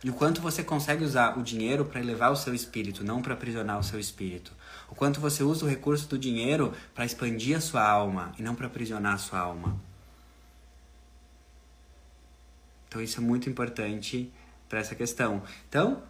[0.05, 3.35] E o quanto você consegue usar o dinheiro para elevar o seu espírito, não para
[3.35, 4.53] aprisionar o seu espírito.
[4.89, 8.55] O quanto você usa o recurso do dinheiro para expandir a sua alma e não
[8.55, 9.77] para aprisionar a sua alma.
[12.87, 14.33] Então isso é muito importante
[14.69, 15.43] para essa questão.
[15.69, 16.01] Então,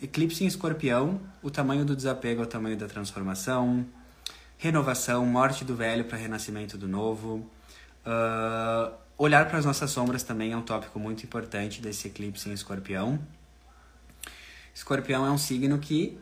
[0.00, 3.86] eclipse em escorpião, o tamanho do desapego é o tamanho da transformação,
[4.62, 7.50] renovação, morte do velho para renascimento do novo.
[8.06, 12.52] Uh, olhar para as nossas sombras também é um tópico muito importante desse eclipse em
[12.52, 13.18] escorpião.
[14.72, 16.16] Escorpião é um signo que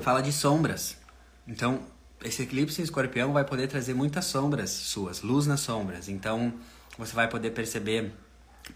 [0.00, 0.96] fala de sombras.
[1.44, 1.82] Então,
[2.22, 6.08] esse eclipse em escorpião vai poder trazer muitas sombras suas, luz nas sombras.
[6.08, 6.54] Então,
[6.96, 8.12] você vai poder perceber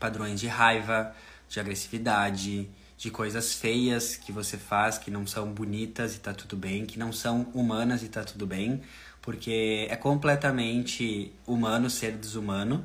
[0.01, 1.15] padrões de raiva,
[1.49, 6.57] de agressividade, de coisas feias que você faz que não são bonitas e tá tudo
[6.57, 8.83] bem, que não são humanas e tá tudo bem,
[9.21, 12.85] porque é completamente humano ser desumano.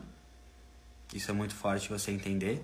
[1.14, 2.64] Isso é muito forte você entender.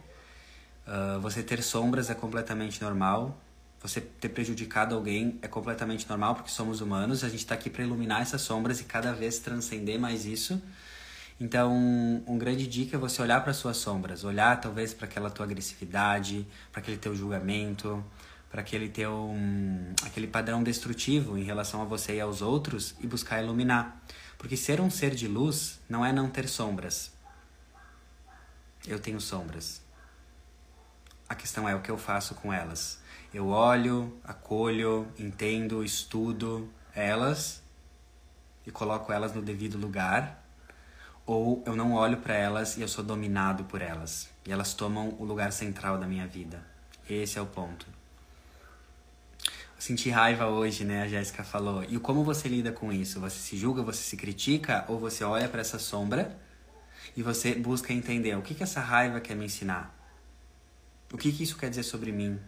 [0.88, 3.40] Uh, você ter sombras é completamente normal.
[3.82, 7.24] Você ter prejudicado alguém é completamente normal, porque somos humanos.
[7.24, 10.62] A gente está aqui para iluminar essas sombras e cada vez transcender mais isso.
[11.38, 11.74] Então,
[12.26, 16.48] um grande dica é você olhar para suas sombras, olhar talvez para aquela tua agressividade,
[16.72, 18.04] para aquele teu julgamento,
[18.50, 23.08] para aquele teu um, aquele padrão destrutivo em relação a você e aos outros e
[23.08, 24.02] buscar iluminar.
[24.38, 27.12] Porque ser um ser de luz não é não ter sombras.
[28.88, 29.82] Eu tenho sombras.
[31.28, 33.02] A questão é o que eu faço com elas.
[33.34, 37.62] Eu olho, acolho, entendo, estudo elas
[38.66, 40.45] e coloco elas no devido lugar
[41.26, 44.30] ou eu não olho para elas e eu sou dominado por elas.
[44.46, 46.64] E elas tomam o lugar central da minha vida.
[47.10, 47.86] Esse é o ponto.
[49.78, 51.04] Senti raiva hoje, né?
[51.04, 51.84] A Jéssica falou.
[51.84, 53.20] E como você lida com isso?
[53.20, 56.36] Você se julga, você se critica ou você olha para essa sombra
[57.16, 59.94] e você busca entender o que, que essa raiva quer me ensinar?
[61.12, 62.40] O que, que isso quer dizer sobre mim?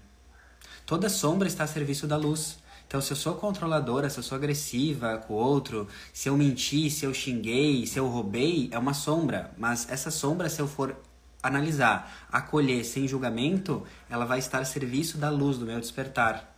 [0.85, 2.59] Toda sombra está a serviço da luz.
[2.87, 6.89] Então, se eu sou controladora, se eu sou agressiva com o outro, se eu menti,
[6.89, 9.51] se eu xinguei, se eu roubei, é uma sombra.
[9.57, 10.95] Mas essa sombra, se eu for
[11.43, 16.55] analisar, acolher sem julgamento, ela vai estar a serviço da luz do meu despertar.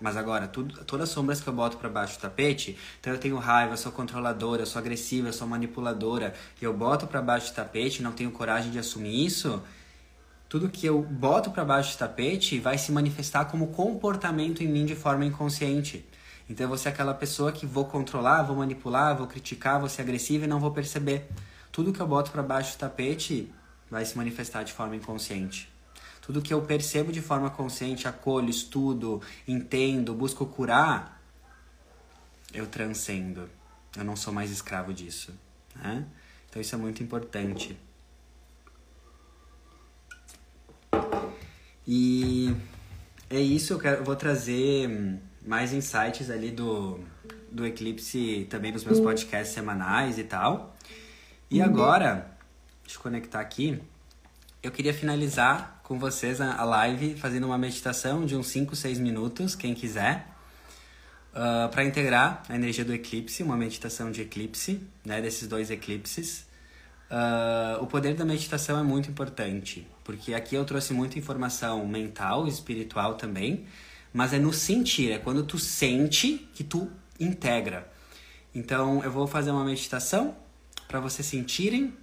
[0.00, 3.18] Mas agora, tudo, todas as sombras que eu boto para baixo do tapete, então eu
[3.18, 7.22] tenho raiva, eu sou controladora, eu sou agressiva, eu sou manipuladora, e eu boto para
[7.22, 9.62] baixo do tapete, não tenho coragem de assumir isso,
[10.48, 14.84] tudo que eu boto para baixo do tapete vai se manifestar como comportamento em mim
[14.84, 16.06] de forma inconsciente.
[16.48, 20.44] Então vou ser aquela pessoa que vou controlar, vou manipular, vou criticar, vou ser agressiva
[20.44, 21.28] e não vou perceber.
[21.72, 23.52] Tudo que eu boto para baixo do tapete
[23.90, 25.68] vai se manifestar de forma inconsciente.
[26.22, 31.20] Tudo que eu percebo de forma consciente, acolho, estudo, entendo, busco curar,
[32.52, 33.48] eu transcendo.
[33.96, 35.32] Eu não sou mais escravo disso.
[35.74, 36.04] Né?
[36.48, 37.76] Então isso é muito importante.
[41.86, 42.54] E
[43.30, 46.98] é isso, eu, quero, eu vou trazer mais insights ali do,
[47.50, 50.76] do eclipse também nos meus podcasts semanais e tal.
[51.50, 51.64] E uhum.
[51.64, 52.30] agora,
[52.82, 53.80] deixa eu conectar aqui.
[54.62, 59.54] Eu queria finalizar com vocês a live fazendo uma meditação de uns 5, 6 minutos,
[59.54, 60.26] quem quiser.
[61.32, 66.45] Uh, para integrar a energia do eclipse, uma meditação de eclipse, né, desses dois eclipses.
[67.10, 72.48] Uh, o poder da meditação é muito importante, porque aqui eu trouxe muita informação mental,
[72.48, 73.64] espiritual também,
[74.12, 76.90] mas é no sentir, é quando tu sente que tu
[77.20, 77.90] integra.
[78.54, 80.34] Então eu vou fazer uma meditação
[80.88, 81.94] para vocês sentirem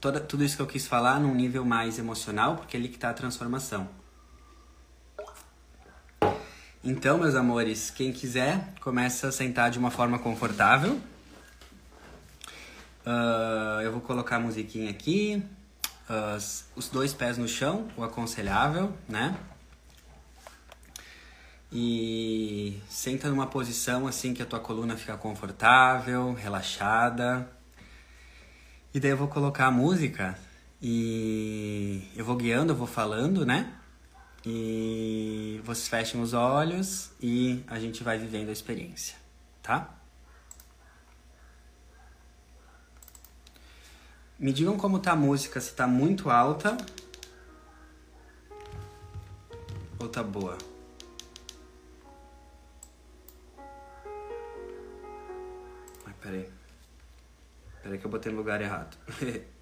[0.00, 2.96] toda, tudo isso que eu quis falar num nível mais emocional, porque é ali que
[2.96, 3.88] está a transformação.
[6.82, 10.98] Então, meus amores, quem quiser, começa a sentar de uma forma confortável.
[13.06, 15.42] Uh, eu vou colocar a musiquinha aqui.
[16.08, 16.36] Uh,
[16.76, 19.36] os dois pés no chão, o aconselhável, né?
[21.72, 27.48] E senta numa posição assim que a tua coluna fica confortável, relaxada.
[28.92, 30.36] E daí eu vou colocar a música
[30.82, 33.72] e eu vou guiando, eu vou falando, né?
[34.44, 39.14] E vocês fechem os olhos e a gente vai vivendo a experiência,
[39.62, 39.99] tá?
[44.40, 46.74] Me digam como tá a música, se tá muito alta
[49.98, 50.56] ou tá boa.
[56.06, 56.50] Ai, peraí.
[57.82, 58.96] Peraí que eu botei no lugar errado.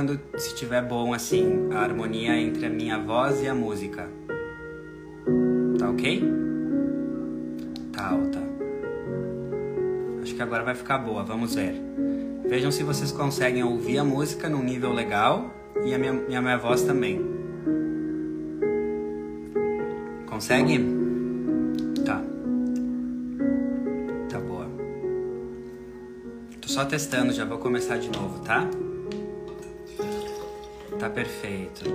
[0.00, 4.08] quando se tiver bom assim a harmonia entre a minha voz e a música.
[5.78, 6.24] Tá ok?
[7.92, 8.38] Tá alta.
[10.22, 11.74] Acho que agora vai ficar boa, vamos ver.
[12.48, 16.56] Vejam se vocês conseguem ouvir a música num nível legal e a minha, minha, minha
[16.56, 17.20] voz também.
[20.26, 20.98] Consegue?
[26.70, 28.64] só testando, já vou começar de novo, tá?
[31.14, 31.84] Perfeito.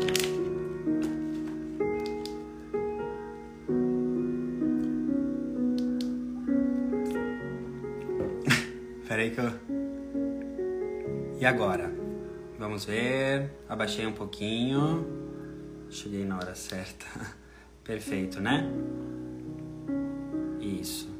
[9.07, 9.51] Peraí que eu.
[11.39, 11.91] E agora?
[12.59, 13.51] Vamos ver.
[13.67, 15.05] Abaixei um pouquinho.
[15.89, 17.05] Cheguei na hora certa.
[17.83, 18.69] Perfeito, né?
[20.59, 21.15] Isso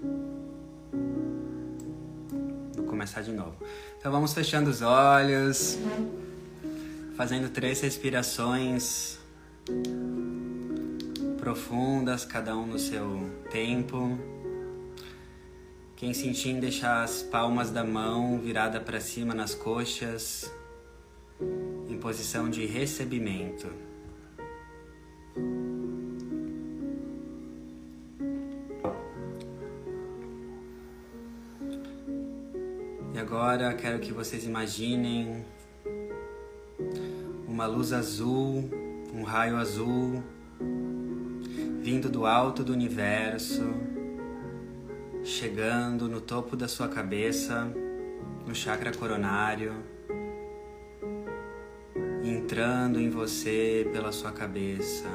[2.96, 3.56] começar de novo.
[4.00, 5.78] Então vamos fechando os olhos,
[7.16, 9.18] fazendo três respirações
[11.39, 14.18] profundas, cada um no seu tempo.
[15.95, 20.51] Quem sentir em deixar as palmas da mão virada para cima nas coxas,
[21.88, 23.68] em posição de recebimento.
[33.26, 35.43] agora quero que vocês imaginem
[37.56, 38.70] uma luz azul,
[39.14, 40.22] um raio azul
[41.82, 43.64] vindo do alto do universo,
[45.24, 47.72] chegando no topo da sua cabeça,
[48.45, 49.72] no chakra coronário,
[52.26, 55.08] entrando em você pela sua cabeça.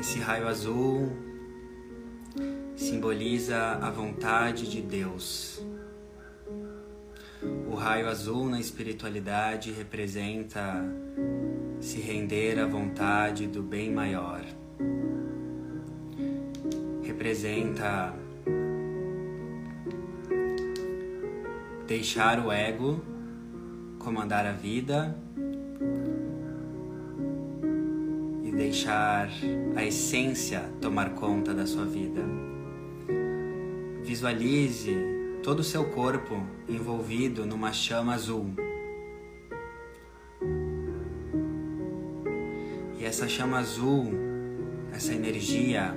[0.00, 1.12] Esse raio azul
[2.74, 5.62] simboliza a vontade de Deus.
[7.70, 10.84] O raio azul na espiritualidade representa
[11.80, 14.44] se render à vontade do bem maior.
[17.02, 18.14] Representa
[21.86, 23.00] deixar o ego
[23.98, 25.16] comandar a vida
[28.44, 29.28] e deixar
[29.74, 32.22] a essência tomar conta da sua vida.
[34.02, 35.15] Visualize
[35.46, 38.52] todo o seu corpo envolvido numa chama azul.
[42.98, 44.12] E essa chama azul,
[44.92, 45.94] essa energia,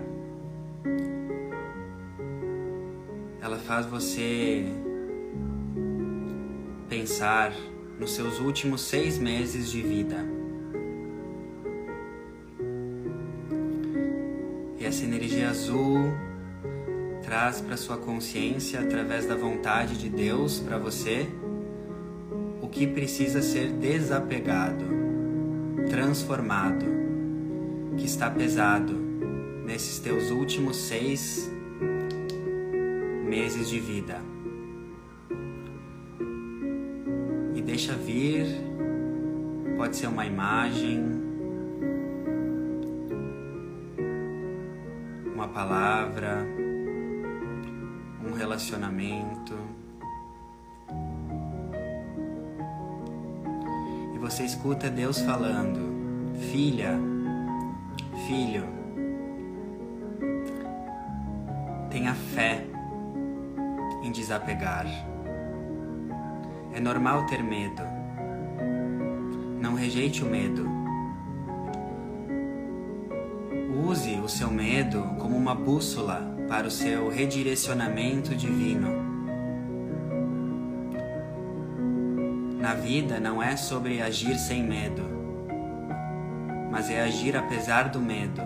[3.42, 4.66] ela faz você
[6.88, 7.52] pensar
[8.00, 10.29] nos seus últimos seis meses de vida.
[17.50, 21.28] Traz para sua consciência através da vontade de Deus para você
[22.62, 24.86] o que precisa ser desapegado,
[25.90, 26.86] transformado,
[27.98, 28.94] que está pesado
[29.66, 31.50] nesses teus últimos seis
[33.26, 34.22] meses de vida.
[37.66, 38.48] deixa vir,
[39.78, 41.04] pode ser uma imagem,
[45.36, 45.99] uma palavra,
[54.60, 55.80] escuta Deus falando:
[56.52, 56.99] Filha,
[58.27, 58.65] filho,
[61.90, 62.65] tenha fé
[64.03, 64.86] em desapegar.
[66.73, 67.81] É normal ter medo.
[69.61, 70.68] Não rejeite o medo.
[73.88, 79.09] Use o seu medo como uma bússola para o seu redirecionamento divino.
[82.80, 85.04] Vida não é sobre agir sem medo,
[86.72, 88.42] mas é agir apesar do medo,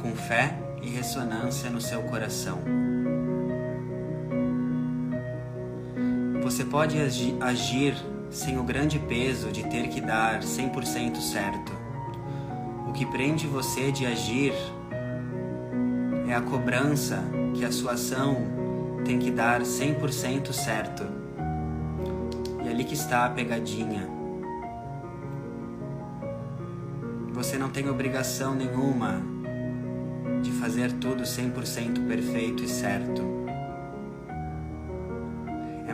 [0.00, 2.58] com fé e ressonância no seu coração.
[6.42, 6.96] Você pode
[7.40, 7.94] agir
[8.30, 11.72] sem o grande peso de ter que dar 100% certo.
[12.88, 14.54] O que prende você de agir
[16.28, 17.22] é a cobrança
[17.54, 18.38] que a sua ação
[19.04, 21.15] tem que dar 100% certo.
[22.96, 24.08] Está a pegadinha.
[27.32, 29.20] Você não tem obrigação nenhuma
[30.42, 33.36] de fazer tudo 100% perfeito e certo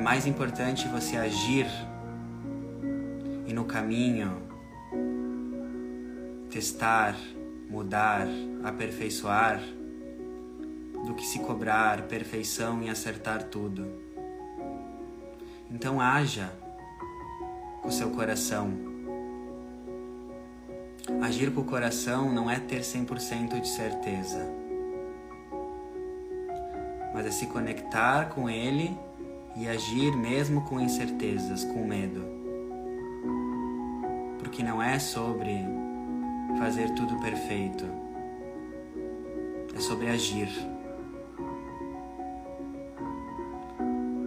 [0.02, 1.66] mais importante você agir
[3.46, 4.42] e no caminho
[6.50, 7.16] testar,
[7.70, 8.26] mudar,
[8.64, 9.60] aperfeiçoar,
[11.06, 13.86] do que se cobrar perfeição e acertar tudo.
[15.70, 16.52] Então haja
[17.84, 18.70] o seu coração.
[21.20, 24.48] Agir com o coração não é ter 100% de certeza,
[27.12, 28.96] mas é se conectar com ele
[29.56, 32.24] e agir mesmo com incertezas, com medo.
[34.38, 35.64] Porque não é sobre
[36.58, 37.84] fazer tudo perfeito,
[39.74, 40.48] é sobre agir.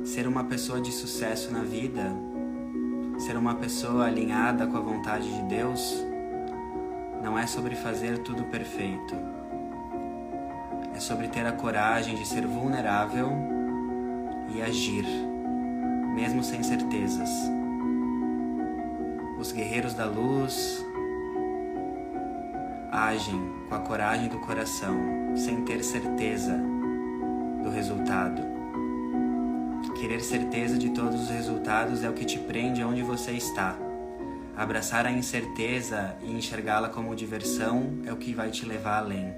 [0.03, 2.13] Ser uma pessoa de sucesso na vida,
[3.17, 6.05] ser uma pessoa alinhada com a vontade de Deus,
[7.21, 9.15] não é sobre fazer tudo perfeito.
[10.93, 13.31] É sobre ter a coragem de ser vulnerável
[14.53, 15.05] e agir,
[16.13, 17.29] mesmo sem certezas.
[19.37, 20.85] Os guerreiros da luz
[22.91, 24.95] agem com a coragem do coração,
[25.35, 26.57] sem ter certeza
[27.61, 28.54] do resultado.
[30.05, 33.75] Querer certeza de todos os resultados é o que te prende onde você está.
[34.55, 39.33] Abraçar a incerteza e enxergá-la como diversão é o que vai te levar além.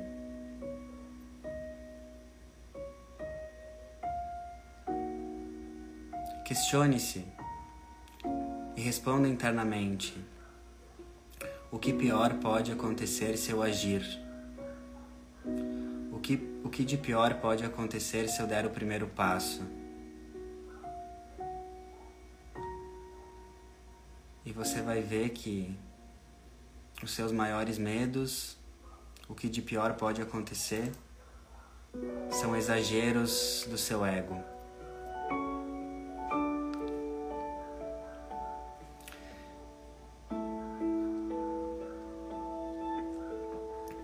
[6.44, 7.24] Questione-se
[8.76, 10.18] e responda internamente:
[11.72, 14.04] o que pior pode acontecer se eu agir?
[16.12, 19.77] O que, o que de pior pode acontecer se eu der o primeiro passo?
[24.48, 25.78] E você vai ver que
[27.04, 28.56] os seus maiores medos,
[29.28, 30.90] o que de pior pode acontecer,
[32.32, 34.42] são exageros do seu ego.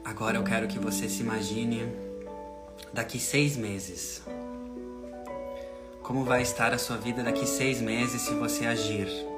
[0.04, 1.84] Agora eu quero que você se imagine
[2.92, 4.22] daqui seis meses.
[6.02, 9.33] Como vai estar a sua vida daqui seis meses se você agir?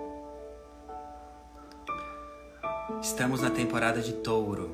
[3.01, 4.69] Estamos na temporada de touro.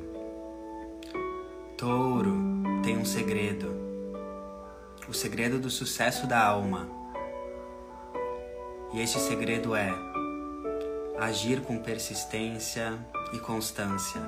[1.77, 2.35] Touro
[2.83, 3.73] tem um segredo.
[5.07, 6.89] O segredo do sucesso da alma.
[8.93, 9.89] E este segredo é
[11.19, 12.99] agir com persistência
[13.33, 14.21] e constância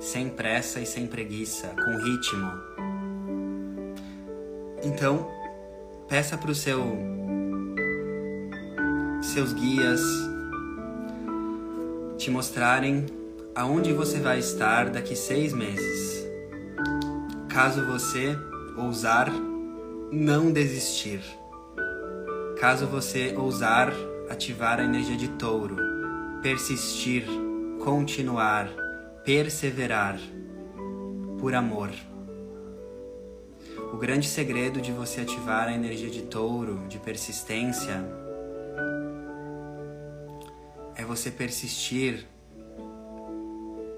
[0.00, 2.52] sem pressa e sem preguiça, com ritmo.
[4.82, 5.30] Então,
[6.08, 6.82] peça para o seu
[9.22, 10.02] seus guias
[12.24, 13.04] te mostrarem
[13.54, 16.26] aonde você vai estar daqui seis meses.
[17.50, 18.34] Caso você
[18.78, 19.30] ousar
[20.10, 21.20] não desistir.
[22.58, 23.92] Caso você ousar
[24.30, 25.76] ativar a energia de touro,
[26.42, 27.26] persistir,
[27.84, 28.70] continuar,
[29.22, 30.18] perseverar
[31.38, 31.90] por amor.
[33.92, 38.02] O grande segredo de você ativar a energia de touro, de persistência,
[41.14, 42.26] você persistir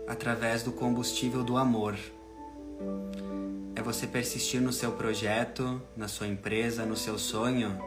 [0.07, 1.97] através do combustível do amor.
[3.75, 7.81] É você persistir no seu projeto, na sua empresa, no seu sonho,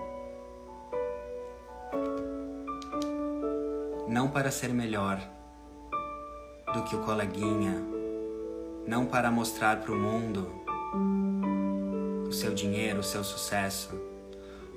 [4.08, 5.22] não para ser melhor
[6.74, 7.86] do que o coleguinha,
[8.88, 10.52] não para mostrar para o mundo
[12.28, 13.92] o seu dinheiro, o seu sucesso.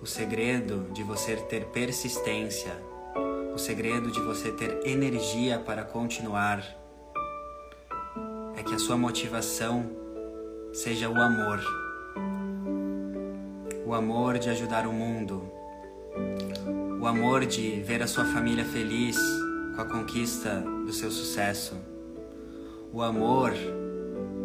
[0.03, 2.92] O segredo de você ter persistência,
[3.55, 6.65] o segredo de você ter energia para continuar
[8.57, 9.91] é que a sua motivação
[10.73, 11.61] seja o amor.
[13.85, 15.43] O amor de ajudar o mundo.
[17.01, 19.19] O amor de ver a sua família feliz
[19.75, 21.77] com a conquista do seu sucesso.
[22.91, 23.53] O amor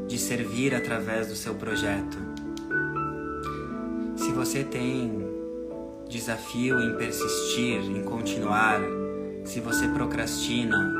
[0.07, 2.17] de servir através do seu projeto.
[4.17, 5.26] Se você tem
[6.07, 8.79] desafio em persistir, em continuar,
[9.43, 10.93] se você procrastina,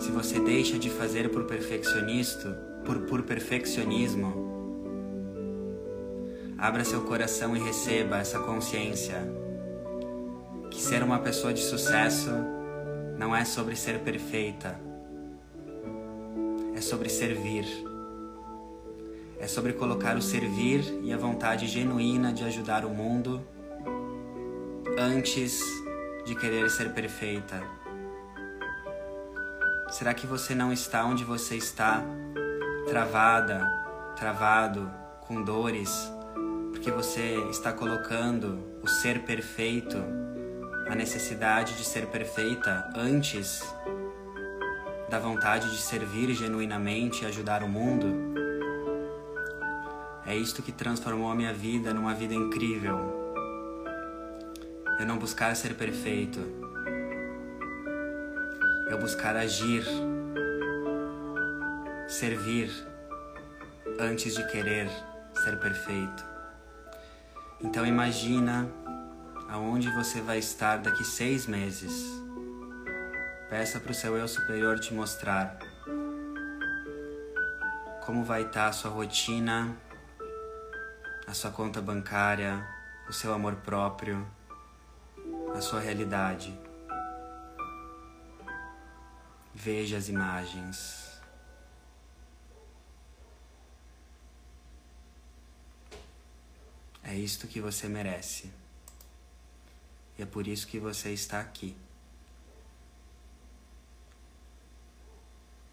[0.00, 2.50] se você deixa de fazer por perfeccionista,
[2.84, 4.50] por, por perfeccionismo,
[6.58, 9.16] abra seu coração e receba essa consciência
[10.70, 12.30] que ser uma pessoa de sucesso
[13.18, 14.80] não é sobre ser perfeita,
[16.74, 17.66] é sobre servir.
[19.38, 23.44] É sobre colocar o servir e a vontade genuína de ajudar o mundo
[24.98, 25.60] antes
[26.24, 27.62] de querer ser perfeita.
[29.90, 32.02] Será que você não está onde você está,
[32.88, 33.66] travada,
[34.16, 34.90] travado,
[35.20, 36.10] com dores,
[36.70, 39.98] porque você está colocando o ser perfeito,
[40.88, 43.62] a necessidade de ser perfeita antes
[45.08, 48.32] da vontade de servir genuinamente e ajudar o mundo?
[50.26, 53.21] É isto que transformou a minha vida numa vida incrível.
[55.02, 56.38] Eu não buscar ser perfeito.
[58.88, 59.84] Eu buscar agir,
[62.06, 62.70] servir
[63.98, 64.88] antes de querer
[65.42, 66.24] ser perfeito.
[67.60, 68.70] Então imagina
[69.48, 72.06] aonde você vai estar daqui seis meses.
[73.50, 75.58] Peça para o seu eu superior te mostrar
[78.06, 79.76] como vai estar a sua rotina
[81.26, 82.64] a sua conta bancária,
[83.08, 84.24] o seu amor próprio,
[85.54, 86.58] a sua realidade.
[89.54, 91.20] Veja as imagens.
[97.02, 98.52] É isto que você merece.
[100.18, 101.76] E é por isso que você está aqui.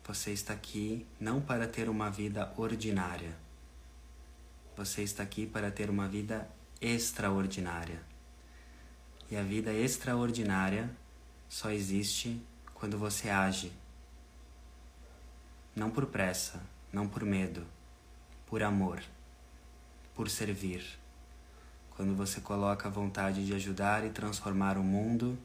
[0.06, 3.38] Você está aqui não para ter uma vida ordinária
[4.80, 6.50] você está aqui para ter uma vida
[6.80, 8.02] extraordinária.
[9.32, 10.90] E a vida extraordinária
[11.48, 12.42] só existe
[12.74, 13.72] quando você age.
[15.76, 16.62] Não por pressa,
[16.92, 17.66] não por medo,
[18.48, 19.04] por amor,
[20.16, 20.84] por servir.
[21.96, 25.38] Quando você coloca a vontade de ajudar e transformar o mundo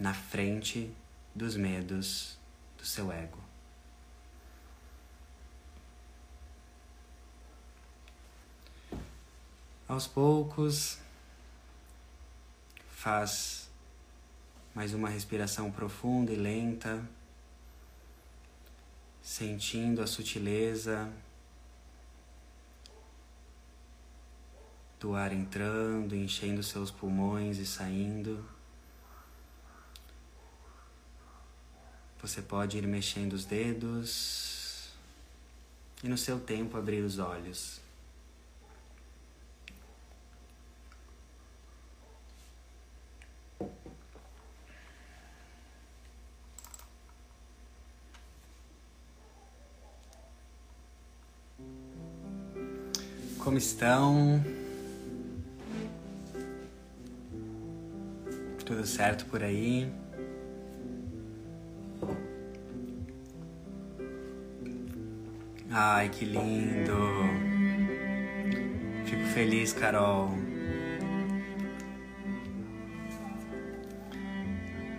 [0.00, 0.92] na frente
[1.34, 2.36] dos medos
[2.76, 3.38] do seu ego.
[9.86, 11.01] Aos poucos,
[13.02, 13.68] faz
[14.72, 17.02] mais uma respiração profunda e lenta,
[19.20, 21.12] sentindo a sutileza
[25.00, 28.48] do ar entrando, enchendo seus pulmões e saindo.
[32.20, 34.92] Você pode ir mexendo os dedos
[36.04, 37.81] e no seu tempo abrir os olhos.
[53.42, 54.40] Como estão?
[58.64, 59.92] Tudo certo por aí?
[65.68, 66.96] Ai, que lindo!
[69.06, 70.30] Fico feliz, Carol.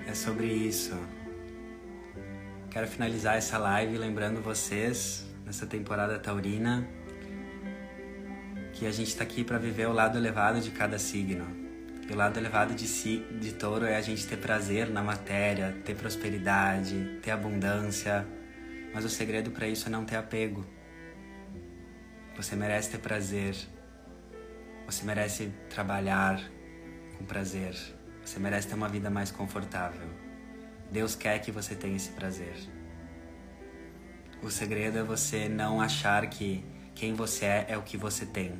[0.05, 0.99] É sobre isso.
[2.69, 6.85] Quero finalizar essa live lembrando vocês, nessa temporada taurina,
[8.73, 11.45] que a gente está aqui para viver o lado elevado de cada signo.
[12.09, 15.77] E o lado elevado de, si, de touro é a gente ter prazer na matéria,
[15.85, 18.27] ter prosperidade, ter abundância.
[18.93, 20.65] Mas o segredo para isso é não ter apego.
[22.35, 23.55] Você merece ter prazer.
[24.85, 26.41] Você merece trabalhar
[27.17, 27.75] com prazer.
[28.25, 30.09] Você merece ter uma vida mais confortável.
[30.91, 32.55] Deus quer que você tenha esse prazer.
[34.41, 38.53] O segredo é você não achar que quem você é é o que você tem.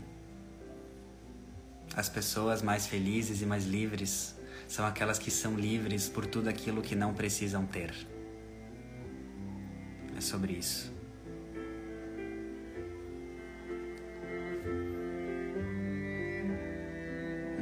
[1.95, 4.35] As pessoas mais felizes e mais livres
[4.67, 7.93] são aquelas que são livres por tudo aquilo que não precisam ter.
[10.17, 10.91] É sobre isso.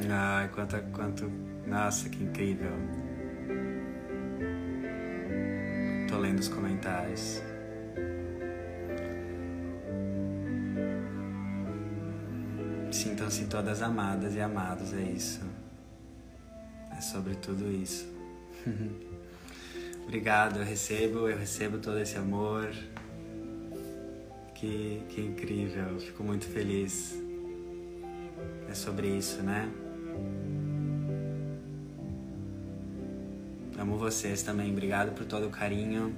[0.10, 1.32] Ai, quanto, quanto.
[1.68, 2.72] Nossa, que incrível.
[6.10, 7.42] Tô lendo os comentários.
[13.22, 15.42] Sintam-se todas amadas e amados, é isso.
[16.98, 18.08] É sobre tudo isso.
[20.04, 22.74] Obrigado, eu recebo, eu recebo todo esse amor.
[24.56, 27.16] Que, que incrível, fico muito feliz.
[28.68, 29.72] É sobre isso, né?
[33.78, 36.16] Amo vocês também, obrigado por todo o carinho.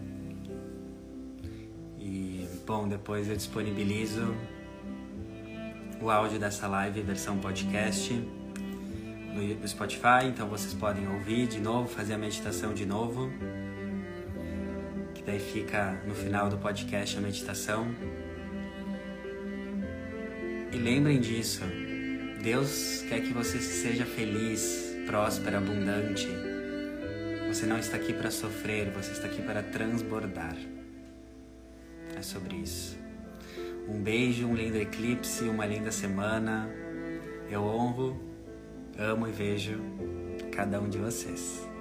[1.99, 4.33] E, bom, depois eu disponibilizo
[6.03, 8.13] o áudio dessa live, versão podcast,
[9.33, 13.31] no Spotify, então vocês podem ouvir de novo, fazer a meditação de novo.
[15.15, 17.87] Que daí fica no final do podcast a meditação.
[20.73, 21.61] E lembrem disso.
[22.41, 26.27] Deus quer que você seja feliz, próspero, abundante.
[27.47, 30.57] Você não está aqui para sofrer, você está aqui para transbordar.
[32.17, 33.02] É sobre isso.
[33.87, 36.69] Um beijo, um lindo eclipse, uma linda semana.
[37.49, 38.17] Eu honro,
[38.97, 39.79] amo e vejo
[40.51, 41.72] cada um de vocês.